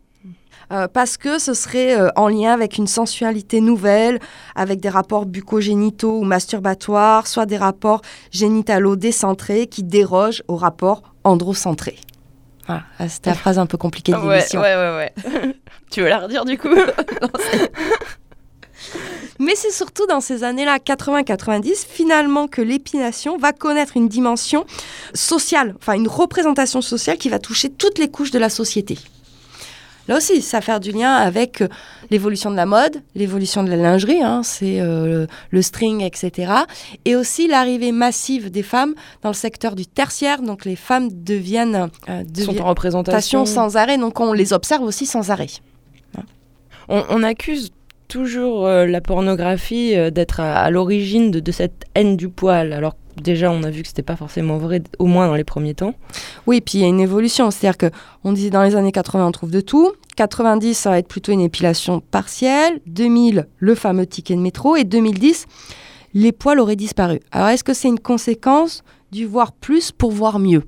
[0.70, 4.18] Euh, parce que ce serait euh, en lien avec une sensualité nouvelle,
[4.54, 8.02] avec des rapports bucogénitaux ou masturbatoires, soit des rapports
[8.32, 11.96] génitalo-décentrés qui dérogent aux rapports androcentrés.
[12.66, 14.60] Voilà, c'était la phrase un peu compliquée de Ouais, l'émission.
[14.60, 15.54] ouais, ouais, ouais.
[15.90, 16.68] tu veux la redire du coup
[19.40, 24.64] Mais c'est surtout dans ces années-là, 80-90, finalement que l'épilation va connaître une dimension
[25.14, 28.98] sociale, enfin une représentation sociale qui va toucher toutes les couches de la société.
[30.08, 31.68] Là aussi, ça va faire du lien avec euh,
[32.10, 36.50] l'évolution de la mode, l'évolution de la lingerie, hein, c'est euh, le string, etc.
[37.04, 40.40] Et aussi l'arrivée massive des femmes dans le secteur du tertiaire.
[40.40, 43.44] Donc les femmes deviennent, euh, Ils sont deviennent en représentation.
[43.44, 45.48] sans arrêt, donc on les observe aussi sans arrêt.
[46.88, 47.72] On, on accuse
[48.08, 52.72] toujours euh, la pornographie euh, d'être à, à l'origine de, de cette haine du poil.
[52.72, 55.74] Alors déjà, on a vu que c'était pas forcément vrai, au moins dans les premiers
[55.74, 55.94] temps.
[56.46, 57.50] Oui, puis il y a une évolution.
[57.50, 57.90] C'est-à-dire que
[58.24, 59.92] on disait dans les années 80, on trouve de tout.
[60.16, 62.80] 90, ça va être plutôt une épilation partielle.
[62.86, 64.76] 2000, le fameux ticket de métro.
[64.76, 65.46] Et 2010,
[66.14, 67.20] les poils auraient disparu.
[67.30, 68.82] Alors, est-ce que c'est une conséquence
[69.12, 70.62] du voir plus pour voir mieux?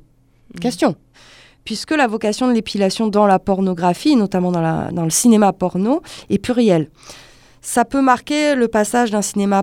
[0.60, 0.96] Question.
[1.70, 6.02] Puisque la vocation de l'épilation dans la pornographie, notamment dans, la- dans le cinéma porno,
[6.28, 6.90] est plurielle.
[7.62, 9.62] Ça peut marquer le passage d'un cinéma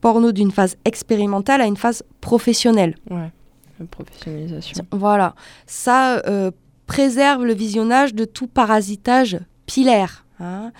[0.00, 2.94] porno d'une phase expérimentale à une phase professionnelle.
[3.10, 3.32] Ouais,
[3.80, 4.84] la professionnalisation.
[4.92, 5.34] Voilà,
[5.66, 6.52] ça euh,
[6.86, 10.24] préserve le visionnage de tout parasitage pilaire.
[10.38, 10.70] hein.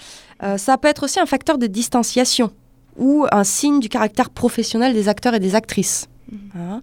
[0.45, 2.53] Euh, ça peut être aussi un facteur de distanciation
[2.97, 6.07] ou un signe du caractère professionnel des acteurs et des actrices.
[6.57, 6.81] hein.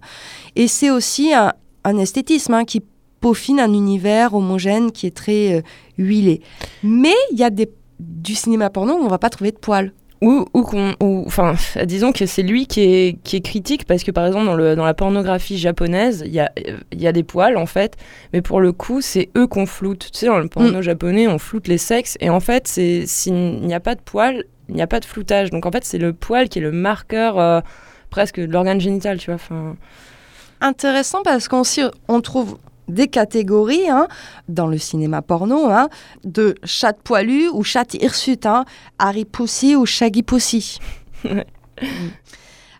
[0.56, 2.82] Et c'est aussi un, un esthétisme hein, qui
[3.20, 5.62] peaufine un univers homogène qui est très euh,
[5.98, 6.40] huilé.
[6.82, 9.92] Mais il y a des, du cinéma porno où on va pas trouver de poils.
[10.20, 11.54] Ou, ou qu'on, ou- enfin,
[11.84, 14.74] disons que c'est lui qui est, qui est critique parce que par exemple dans, le,
[14.74, 16.50] dans la pornographie japonaise, il y a,
[16.92, 17.96] il y a des poils en fait,
[18.32, 20.08] mais pour le coup c'est eux qu'on floute.
[20.12, 23.74] Tu sais, dans le porno japonais, on floute les sexes et en fait, s'il n'y
[23.74, 25.50] a pas de poils, il n'y a pas de floutage.
[25.50, 27.60] Donc en fait, c'est le poil qui est le marqueur euh,
[28.10, 29.36] presque de l'organe génital, tu vois.
[29.36, 29.76] Enfin,
[30.60, 31.62] intéressant parce qu'on
[32.08, 32.58] on trouve
[32.88, 34.08] des catégories hein,
[34.48, 35.88] dans le cinéma porno hein,
[36.24, 38.64] de chat poilu ou chat hirsute, hein,
[38.98, 40.78] Harry Pussy ou Shaggy Pussy.
[41.24, 41.40] Mm.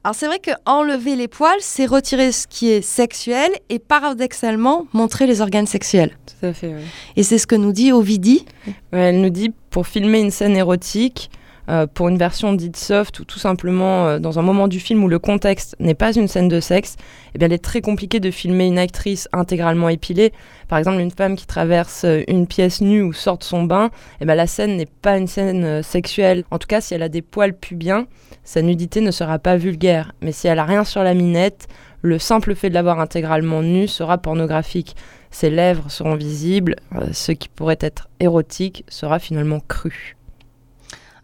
[0.04, 4.86] Alors c'est vrai que enlever les poils, c'est retirer ce qui est sexuel et paradoxalement
[4.92, 6.16] montrer les organes sexuels.
[6.26, 6.68] tout à fait.
[6.68, 6.84] ouais.
[7.16, 8.46] Et c'est ce que nous dit Ovidie.
[8.92, 11.30] Ouais, elle nous dit pour filmer une scène érotique,
[11.68, 15.04] euh, pour une version dite soft ou tout simplement euh, dans un moment du film
[15.04, 16.96] où le contexte n'est pas une scène de sexe,
[17.34, 20.32] eh bien, il est très compliqué de filmer une actrice intégralement épilée.
[20.68, 23.90] Par exemple, une femme qui traverse euh, une pièce nue ou sort de son bain,
[24.20, 26.44] eh bien, la scène n'est pas une scène sexuelle.
[26.50, 28.06] En tout cas, si elle a des poils pubiens,
[28.44, 30.12] sa nudité ne sera pas vulgaire.
[30.22, 31.68] Mais si elle a rien sur la minette,
[32.00, 34.96] le simple fait de l'avoir intégralement nue sera pornographique.
[35.30, 36.76] Ses lèvres seront visibles,
[37.12, 40.17] ce qui pourrait être érotique sera finalement cru.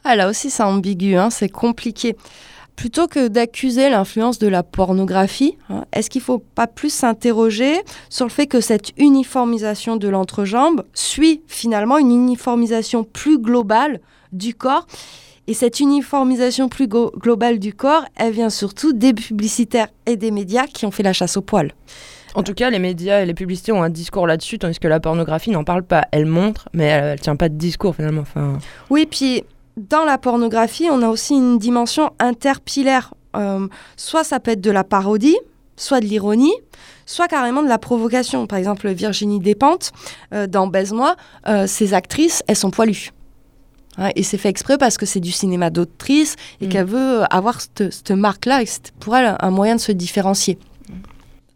[0.05, 2.16] Ah là aussi c'est ambigu, hein, c'est compliqué.
[2.76, 7.74] Plutôt que d'accuser l'influence de la pornographie, hein, est-ce qu'il ne faut pas plus s'interroger
[8.11, 14.00] sur le fait que cette uniformisation de l'entrejambe suit finalement une uniformisation plus globale
[14.32, 14.86] du corps?
[15.46, 20.66] Et cette uniformisation plus globale du corps, elle vient surtout des publicitaires et des médias
[20.66, 21.72] qui ont fait la chasse aux poils.
[22.34, 25.00] En tout cas, les médias et les publicités ont un discours là-dessus, tandis que la
[25.00, 26.07] pornographie n'en parle pas.
[26.12, 28.22] Elle montre, mais elle, elle tient pas de discours finalement.
[28.22, 28.59] Enfin,
[28.90, 29.44] Oui, puis
[29.76, 33.14] dans la pornographie, on a aussi une dimension interpilaire.
[33.36, 33.66] Euh,
[33.96, 35.36] soit ça peut être de la parodie,
[35.76, 36.54] soit de l'ironie,
[37.06, 38.46] soit carrément de la provocation.
[38.46, 39.92] Par exemple, Virginie Despentes,
[40.32, 41.16] euh, dans Baise-moi,
[41.48, 43.10] euh, ces actrices, elles sont poilues.
[44.16, 46.68] Et c'est fait exprès parce que c'est du cinéma d'autrice et Mm.
[46.68, 50.58] qu'elle veut avoir cette, marque-là et c'est pour elle un moyen de se différencier.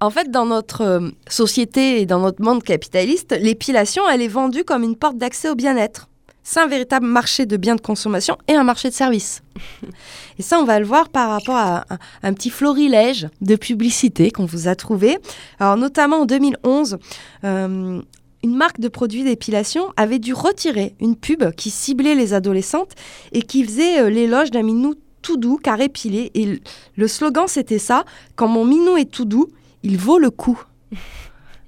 [0.01, 4.63] En fait, dans notre euh, société et dans notre monde capitaliste, l'épilation, elle est vendue
[4.63, 6.09] comme une porte d'accès au bien-être.
[6.43, 9.43] C'est un véritable marché de biens de consommation et un marché de services.
[10.39, 14.31] et ça, on va le voir par rapport à un, un petit florilège de publicité
[14.31, 15.19] qu'on vous a trouvé.
[15.59, 16.97] Alors, notamment en 2011,
[17.45, 18.01] euh,
[18.45, 22.93] une marque de produits d'épilation avait dû retirer une pub qui ciblait les adolescentes
[23.33, 26.31] et qui faisait euh, l'éloge d'un minou tout doux car épilé.
[26.35, 26.61] Et le-
[26.97, 28.05] le slogan, c'était ça
[28.37, 29.49] quand mon minou est tout doux,
[29.83, 30.63] il vaut le coup.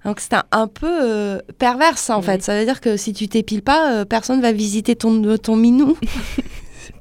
[0.05, 2.25] Donc c'est un, un peu euh, perverse en Oui.
[2.27, 2.43] fait.
[2.43, 5.97] Ça veut dire que si tu t'épiles pas, euh, personne va visiter ton, ton minou.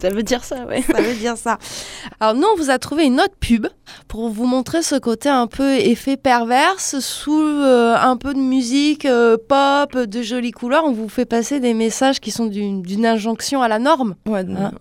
[0.01, 0.81] Ça veut dire ça, ouais.
[0.81, 1.57] Ça veut dire ça.
[2.21, 3.67] Alors nous, on vous a trouvé une autre pub
[4.07, 9.03] pour vous montrer ce côté un peu effet perverse sous euh, un peu de musique
[9.05, 10.85] euh, pop, de jolies couleurs.
[10.85, 14.15] On vous fait passer des messages qui sont d'une injonction à la norme.
[14.25, 14.39] Ouais.
[14.41, 14.71] Hein.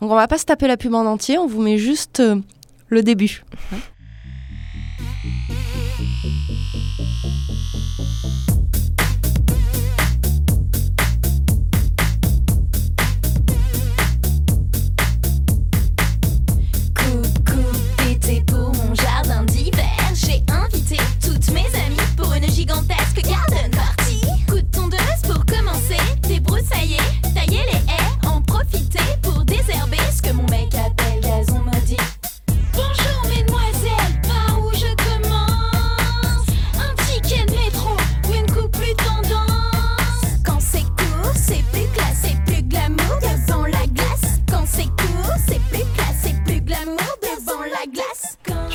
[0.00, 2.36] Donc on va pas se taper la pub en entier, on vous met juste euh,
[2.88, 3.42] le début.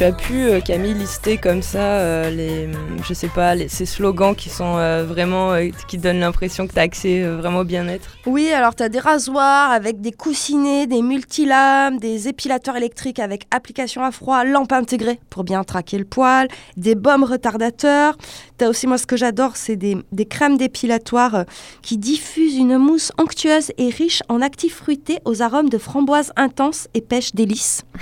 [0.01, 2.67] Tu as pu, euh, Camille, lister comme ça euh, les,
[3.07, 6.73] je sais pas, les, ces slogans qui sont euh, vraiment, euh, qui donnent l'impression que
[6.73, 8.17] tu as accès vraiment au bien-être?
[8.25, 13.45] Oui, alors tu as des rasoirs avec des coussinets, des multilames, des épilateurs électriques avec
[13.51, 16.47] application à froid, lampe intégrée pour bien traquer le poil,
[16.77, 18.17] des baumes retardateurs.
[18.57, 21.45] Tu as aussi, moi ce que j'adore, c'est des, des crèmes dépilatoires
[21.83, 26.87] qui diffusent une mousse onctueuse et riche en actifs fruités aux arômes de framboise intense
[26.95, 27.83] et pêche délice.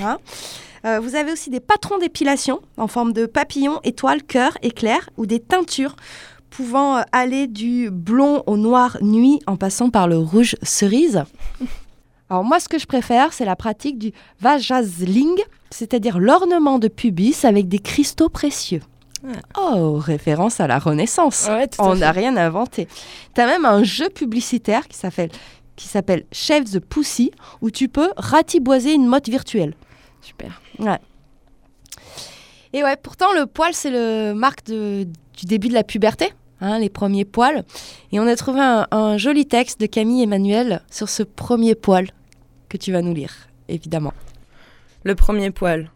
[0.00, 0.18] Hein?
[0.84, 5.26] Euh, vous avez aussi des patrons d'épilation en forme de papillon, étoile, cœur, éclair ou
[5.26, 5.96] des teintures
[6.50, 11.24] pouvant euh, aller du blond au noir nuit en passant par le rouge cerise.
[12.30, 15.36] Alors moi, ce que je préfère, c'est la pratique du vajazling,
[15.70, 18.82] c'est-à-dire l'ornement de pubis avec des cristaux précieux.
[19.58, 21.48] Oh, référence à la Renaissance.
[21.48, 22.86] Ouais, On n'a rien inventé.
[23.34, 25.30] Tu as même un jeu publicitaire qui s'appelle
[25.74, 27.30] qui s'appelle Chef the Pussy,
[27.62, 29.74] où tu peux ratiboiser une motte virtuelle.
[30.28, 30.60] Super.
[32.74, 36.78] Et ouais, pourtant, le poil, c'est le marque de- du début de la puberté, hein,
[36.78, 37.64] les premiers poils.
[38.12, 42.08] Et on a trouvé un, un joli texte de Camille Emmanuel sur ce premier poil
[42.68, 43.32] que tu vas nous lire,
[43.68, 44.12] évidemment.
[45.04, 45.90] Le premier poil.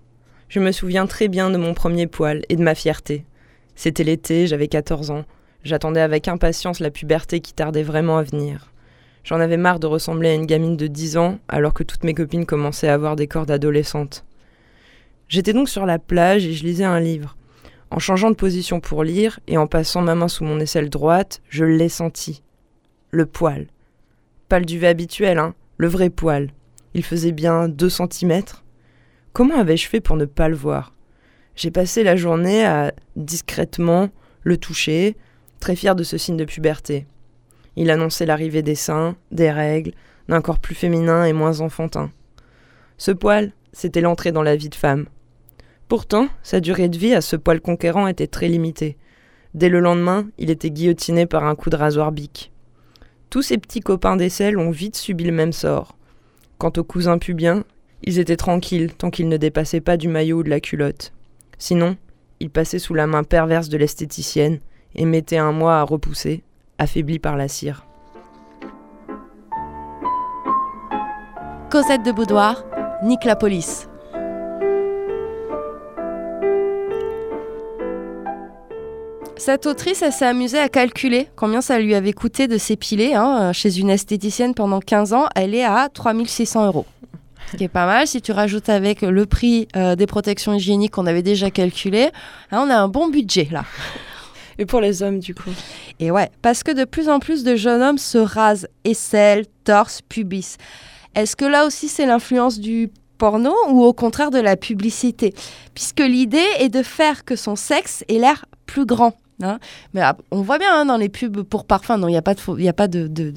[0.49, 3.25] Je me souviens très bien de mon premier poil et de ma fierté.
[3.75, 5.25] C'était l'été, j'avais 14 ans.
[5.65, 8.72] J'attendais avec impatience la puberté qui tardait vraiment à venir.
[9.25, 12.15] J'en avais marre de ressembler à une gamine de 10 ans alors que toutes mes
[12.15, 14.25] copines commençaient à avoir des corps d'adolescente.
[15.29, 17.37] J'étais donc sur la plage et je lisais un livre.
[17.91, 21.41] En changeant de position pour lire et en passant ma main sous mon aisselle droite,
[21.49, 22.43] je l'ai senti.
[23.11, 23.67] Le poil.
[24.49, 26.51] Pas le duvet habituel, hein, le vrai poil.
[26.95, 28.65] Il faisait bien 2 centimètres.
[29.33, 30.95] Comment avais-je fait pour ne pas le voir?
[31.55, 34.09] J'ai passé la journée à discrètement
[34.43, 35.17] le toucher,
[35.61, 37.07] très fier de ce signe de puberté.
[37.77, 39.93] Il annonçait l'arrivée des seins, des règles,
[40.29, 42.11] d'un corps plus féminin et moins enfantin.
[42.99, 45.07] Ce poil, c'était l'entrée dans la vie de femme.
[45.89, 48.97] Pourtant, sa durée de vie à ce poil conquérant était très limitée.
[49.55, 52.53] Dès le lendemain, il était guillotiné par un coup de rasoir bic.
[53.29, 55.97] Tous ses petits copains d'aisselle ont vite subi le même sort.
[56.59, 57.65] Quant aux cousins pubiens,
[58.03, 61.13] ils étaient tranquilles tant qu'ils ne dépassaient pas du maillot ou de la culotte.
[61.59, 61.97] Sinon,
[62.41, 64.61] ils passaient sous la main perverse de l'esthéticienne
[64.95, 66.43] et mettaient un mois à repousser,
[66.79, 67.87] affaiblis par la cire.
[71.71, 72.65] Cosette de Boudoir,
[73.03, 73.89] nique la police.
[79.45, 83.53] Cette autrice, elle s'est amusée à calculer combien ça lui avait coûté de s'épiler hein,
[83.53, 85.27] chez une esthéticienne pendant 15 ans.
[85.35, 86.87] Elle est à 3600 euros.
[87.51, 88.07] Ce qui est pas mal.
[88.07, 92.11] Si tu rajoutes avec le prix euh, des protections hygiéniques qu'on avait déjà calculé,
[92.53, 93.65] hein, on a un bon budget là.
[94.67, 95.51] Pour les hommes, du coup
[96.01, 100.01] Et ouais, parce que de plus en plus de jeunes hommes se rasent aisselle, torse,
[100.09, 100.57] pubis.
[101.15, 105.35] Est-ce que là aussi c'est l'influence du porno ou au contraire de la publicité?
[105.75, 109.15] Puisque l'idée est de faire que son sexe ait l'air plus grand.
[109.43, 109.59] hein.
[109.93, 112.61] Mais on voit bien hein, dans les pubs pour parfum, il n'y a pas, de,
[112.61, 113.33] y a pas de,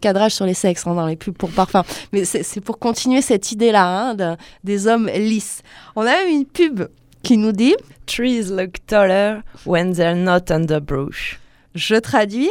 [0.00, 1.82] cadrage sur les sexes hein, dans les pubs pour parfum.
[2.12, 4.14] Mais c'est pour continuer cette idée-là
[4.62, 5.62] des hommes lisses.
[5.96, 6.84] On a même une pub
[7.22, 7.74] qui nous dit
[8.06, 11.38] Trees look taller when they're not under brush.
[11.74, 12.50] Je traduis.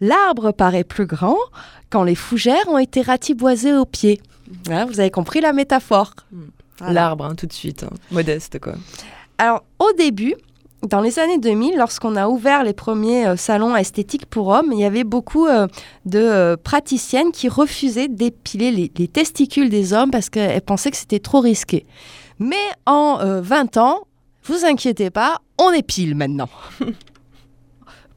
[0.00, 1.36] L'arbre paraît plus grand
[1.90, 4.20] quand les fougères ont été ratiboisées aux pieds.
[4.70, 6.14] Hein, vous avez compris la métaphore.
[6.78, 6.92] Voilà.
[6.92, 7.84] L'arbre, hein, tout de suite.
[7.84, 7.90] hein.
[8.10, 8.74] Modeste, quoi.
[9.38, 10.34] Alors, au début,
[10.88, 14.80] dans les années 2000, lorsqu'on a ouvert les premiers euh, salons esthétiques pour hommes, il
[14.80, 15.68] y avait beaucoup euh,
[16.06, 20.96] de euh, praticiennes qui refusaient d'épiler les, les testicules des hommes parce qu'elles pensaient que
[20.96, 21.86] c'était trop risqué.
[22.42, 24.00] Mais en euh, 20 ans,
[24.44, 26.48] vous inquiétez pas, on épile maintenant.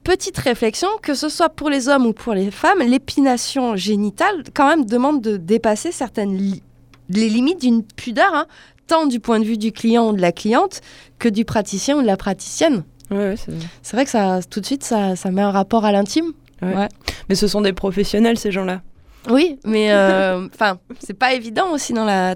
[0.03, 4.67] petite réflexion, que ce soit pour les hommes ou pour les femmes, l'épilation génitale, quand
[4.67, 6.61] même, demande de dépasser certaines li-
[7.09, 8.45] les limites d'une pudeur, hein,
[8.87, 10.81] tant du point de vue du client ou de la cliente
[11.17, 12.83] que du praticien ou de la praticienne.
[13.09, 13.51] Ouais, ouais, c'est-
[13.81, 16.33] C'est vrai que ça, tout de suite, ça, ça met un rapport à l'intime.
[17.29, 18.81] Mais ce sont des professionnels, ces gens-là.
[19.29, 22.35] Oui, mais euh, enfin, c'est pas évident aussi dans la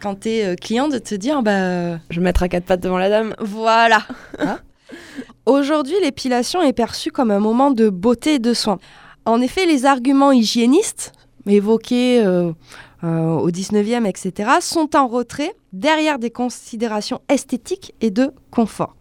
[0.00, 2.98] quand t'es euh, client de te dire bah Je vais mettre à quatre pattes devant
[2.98, 3.34] la dame.
[3.40, 4.02] voilà.
[4.38, 4.58] Hein
[5.46, 8.78] Aujourd'hui, l'épilation est perçue comme un moment de beauté et de soin.
[9.24, 11.12] En effet, les arguments hygiénistes
[11.46, 12.52] évoqués euh,
[13.04, 18.96] euh, au 19e, etc., sont en retrait derrière des considérations esthétiques et de confort.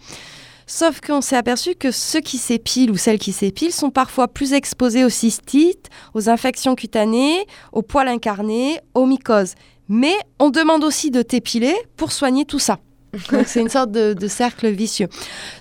[0.68, 4.54] Sauf qu'on s'est aperçu que ceux qui s'épilent ou celles qui s'épilent sont parfois plus
[4.54, 9.56] exposés aux cystites, aux infections cutanées, aux poils incarnés, aux mycoses.
[9.90, 12.80] Mais on demande aussi de t'épiler pour soigner tout ça.
[13.46, 15.08] C'est une sorte de, de cercle vicieux.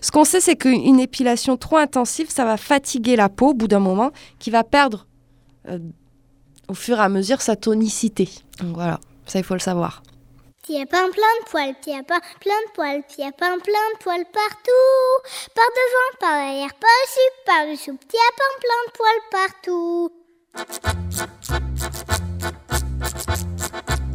[0.02, 3.68] Ce qu'on sait, c'est qu'une épilation trop intensive, ça va fatiguer la peau au bout
[3.68, 5.06] d'un moment, qui va perdre
[5.68, 5.78] euh,
[6.68, 8.28] au fur et à mesure sa tonicité.
[8.60, 10.02] Donc voilà, ça il faut le savoir.
[10.62, 14.26] Petit lapin plein de poils, petit lapin plein de poils, petit lapin plein de poils
[14.30, 15.22] partout.
[15.54, 20.10] Par devant, par derrière, par dessus, par dessous, petit lapin plein de poils partout.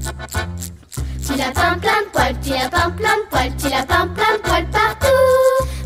[0.03, 4.67] Petit lapin plein de poils, petit lapin plein de poils, petit lapin plein de poils
[4.69, 5.07] partout.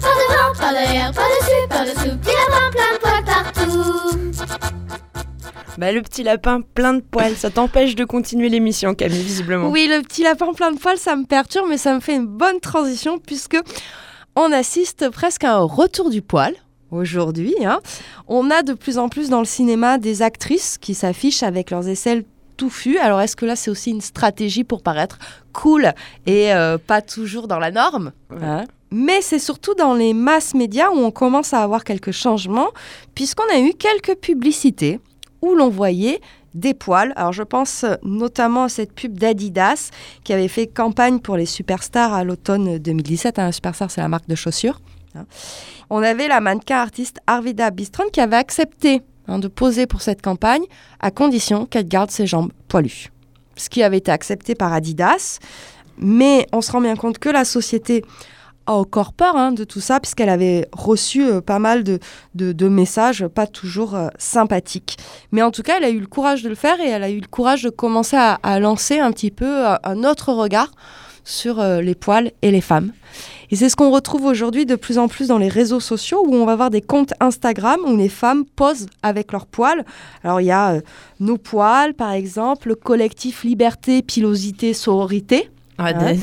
[0.02, 4.28] Par devant, par derrière, par dessus, par dessous, petit lapin plein de poils partout.
[5.78, 9.70] Bah, le petit lapin plein de poils, ça t'empêche de continuer l'émission, Camille, visiblement.
[9.70, 12.26] Oui, le petit lapin plein de poils, ça me perturbe, mais ça me fait une
[12.26, 13.58] bonne transition puisque
[14.36, 16.56] on assiste presque à un retour du poil.
[16.90, 17.80] Aujourd'hui, hein.
[18.28, 21.88] on a de plus en plus dans le cinéma des actrices qui s'affichent avec leurs
[21.88, 22.24] aisselles
[22.58, 22.98] touffus.
[22.98, 25.18] Alors, est-ce que là, c'est aussi une stratégie pour paraître
[25.54, 25.94] cool
[26.26, 28.12] et euh, pas toujours dans la norme?
[28.42, 32.70] Hein Mais c'est surtout dans les masses médias où on commence à avoir quelques changements,
[33.16, 35.00] puisqu'on a eu quelques publicités
[35.42, 36.20] où l'on voyait
[36.54, 37.14] des poils.
[37.16, 39.92] Alors, je pense notamment à cette pub d'Adidas
[40.24, 43.38] qui avait fait campagne pour les superstars à l'automne 2017.
[43.40, 44.82] Un superstar, c'est la marque de chaussures.
[45.16, 45.26] hein.
[45.90, 50.22] On avait la mannequin artiste Arvida Bistron qui avait accepté hein, de poser pour cette
[50.22, 50.64] campagne
[51.00, 53.12] à condition qu'elle garde ses jambes poilues.
[53.56, 55.40] Ce qui avait été accepté par Adidas.
[55.98, 58.04] Mais on se rend bien compte que la société
[58.68, 63.26] a encore peur hein, de tout ça, puisqu'elle avait reçu euh, pas mal de, messages
[63.28, 64.98] pas toujours euh, sympathiques.
[65.32, 67.10] Mais en tout cas, elle a eu le courage de le faire et elle a
[67.10, 70.72] eu le courage de commencer à, à lancer un petit peu euh, un autre regard
[71.28, 72.92] sur euh, les poils et les femmes.
[73.52, 76.36] Et c'est ce qu'on retrouve aujourd'hui de plus en plus dans les réseaux sociaux où
[76.36, 79.86] on va voir des comptes Instagram où les femmes posent avec leurs poils.
[80.24, 80.82] Alors il y a euh,
[81.20, 85.50] Nos poils par exemple, le collectif Liberté, Pilosité, Sororité.
[85.80, 86.16] Ah, Hein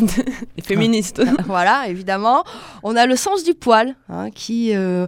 [0.56, 1.22] des, féministes.
[1.46, 2.42] voilà, évidemment.
[2.82, 5.06] On a le sens du poil, hein, qui euh,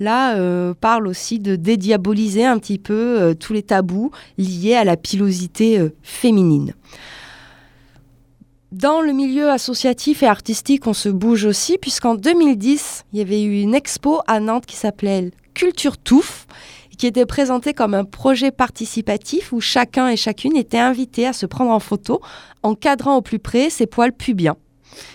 [0.00, 4.84] là euh, parle aussi de dédiaboliser un petit peu euh, tous les tabous liés à
[4.84, 6.74] la pilosité euh, féminine.
[8.74, 13.40] Dans le milieu associatif et artistique, on se bouge aussi, puisqu'en 2010, il y avait
[13.40, 16.48] eu une expo à Nantes qui s'appelait Culture Touffe,
[16.98, 21.46] qui était présentée comme un projet participatif où chacun et chacune était invité à se
[21.46, 22.20] prendre en photo,
[22.64, 24.56] encadrant au plus près ses poils pubiens.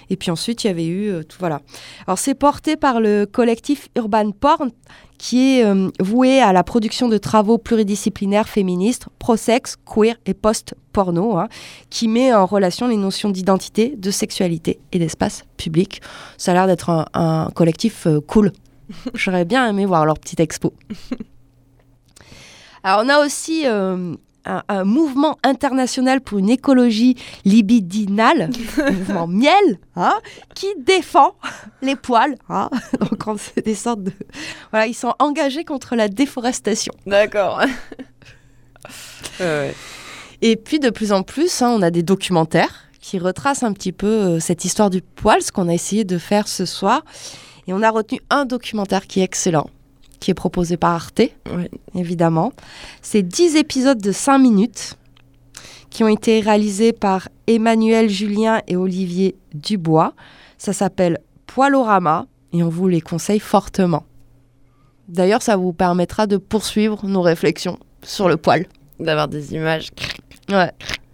[0.10, 1.62] Et puis ensuite, il y avait eu euh, tout voilà.
[2.08, 4.72] Alors c'est porté par le collectif Urban Porn
[5.20, 11.38] qui est euh, voué à la production de travaux pluridisciplinaires féministes, pro-sexe, queer et post-porno,
[11.38, 11.50] hein,
[11.90, 16.02] qui met en relation les notions d'identité, de sexualité et d'espace public.
[16.38, 18.54] Ça a l'air d'être un, un collectif euh, cool.
[19.14, 20.74] J'aurais bien aimé voir leur petite expo.
[22.84, 24.16] Alors on a aussi euh,
[24.46, 27.16] un, un mouvement international pour une écologie
[27.46, 28.50] libidinale,
[28.84, 30.14] un mouvement miel, hein,
[30.56, 31.36] qui défend
[31.82, 32.36] les poils.
[32.50, 32.70] hein.
[33.00, 34.12] Donc on- des sortes de...
[34.72, 36.94] Voilà, ils sont engagés contre la déforestation.
[37.06, 37.62] D'accord.
[39.40, 39.74] Ouais.
[40.42, 43.92] Et puis de plus en plus, hein, on a des documentaires qui retracent un petit
[43.92, 47.04] peu euh, cette histoire du poil, ce qu'on a essayé de faire ce soir.
[47.68, 49.70] Et on a retenu un documentaire qui est excellent,
[50.20, 51.22] qui est proposé par Arte,
[51.96, 52.52] évidemment.
[53.02, 54.96] C'est 10 épisodes de 5 minutes
[55.90, 60.14] qui ont été réalisés par Emmanuel Julien et Olivier Dubois.
[60.58, 64.04] Ça s'appelle Poilorama et on vous les conseille fortement.
[65.08, 68.68] D'ailleurs, ça vous permettra de poursuivre nos réflexions sur le poil.
[69.00, 70.08] D'avoir des images qui
[70.54, 70.72] Ouais.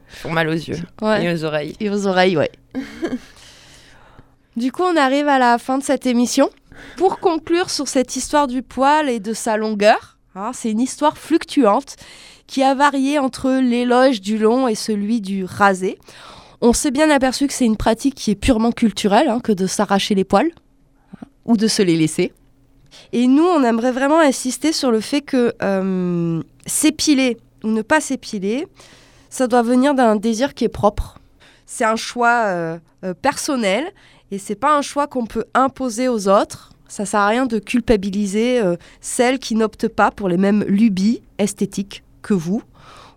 [0.08, 1.24] font mal aux yeux Ouais.
[1.26, 1.76] et aux oreilles.
[1.80, 2.52] Et aux oreilles, ouais.
[4.58, 6.50] du coup, on arrive à la fin de cette émission.
[6.98, 11.18] Pour conclure sur cette histoire du poil et de sa longueur, hein, c'est une histoire
[11.18, 11.96] fluctuante
[12.48, 15.98] qui a varié entre l'éloge du long et celui du rasé.
[16.62, 19.68] On s'est bien aperçu que c'est une pratique qui est purement culturelle, hein, que de
[19.68, 20.52] s'arracher les poils
[21.16, 22.32] hein, ou de se les laisser.
[23.12, 28.00] Et nous, on aimerait vraiment insister sur le fait que euh, s'épiler ou ne pas
[28.00, 28.68] s'épiler,
[29.30, 31.20] ça doit venir d'un désir qui est propre.
[31.66, 33.92] C'est un choix euh, euh, personnel
[34.32, 36.72] et c'est pas un choix qu'on peut imposer aux autres.
[36.88, 41.22] Ça sert à rien de culpabiliser euh, celles qui n'optent pas pour les mêmes lubies
[41.38, 42.62] esthétiques que vous,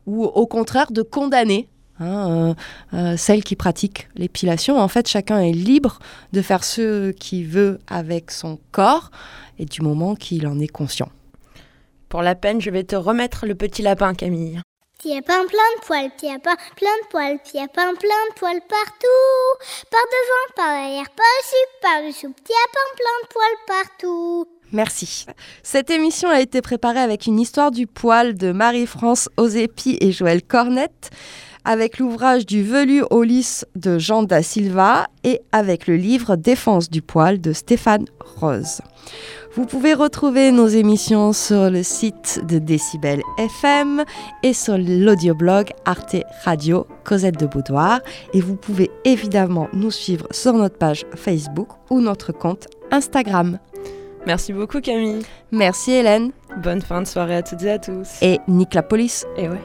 [0.06, 1.68] ou au contraire de condamner
[2.00, 2.54] hein, euh,
[2.94, 4.78] euh, celles qui pratiquent l'épilation.
[4.78, 5.98] En fait, chacun est libre
[6.32, 9.10] de faire ce qu'il veut avec son corps
[9.58, 11.10] et du moment qu'il en est conscient.
[12.08, 14.60] Pour la peine, je vais te remettre le petit lapin, Camille.
[14.98, 18.60] Petit lapin plein de poils, petit lapin plein de poils, petit lapin plein de poils
[18.68, 19.86] partout.
[19.92, 24.46] Par devant, par derrière, par-dessus, par-dessous, petit lapin plein de poils partout.
[24.72, 25.26] Merci.
[25.62, 30.42] Cette émission a été préparée avec une histoire du poil de Marie-France Ozepi et Joël
[30.42, 31.10] Cornette,
[31.64, 36.90] avec l'ouvrage du velu au lys de Jean da Silva et avec le livre Défense
[36.90, 38.80] du poil de Stéphane Rose.
[39.54, 44.04] Vous pouvez retrouver nos émissions sur le site de Décibel FM
[44.42, 48.00] et sur l'audioblog Arte Radio Cosette de Boudoir.
[48.34, 53.58] Et vous pouvez évidemment nous suivre sur notre page Facebook ou notre compte Instagram.
[54.26, 55.22] Merci beaucoup, Camille.
[55.50, 56.32] Merci Hélène
[56.62, 58.08] Bonne fin de soirée à toutes et à tous.
[58.20, 59.24] et Nick la police.
[59.36, 59.58] Et ouais.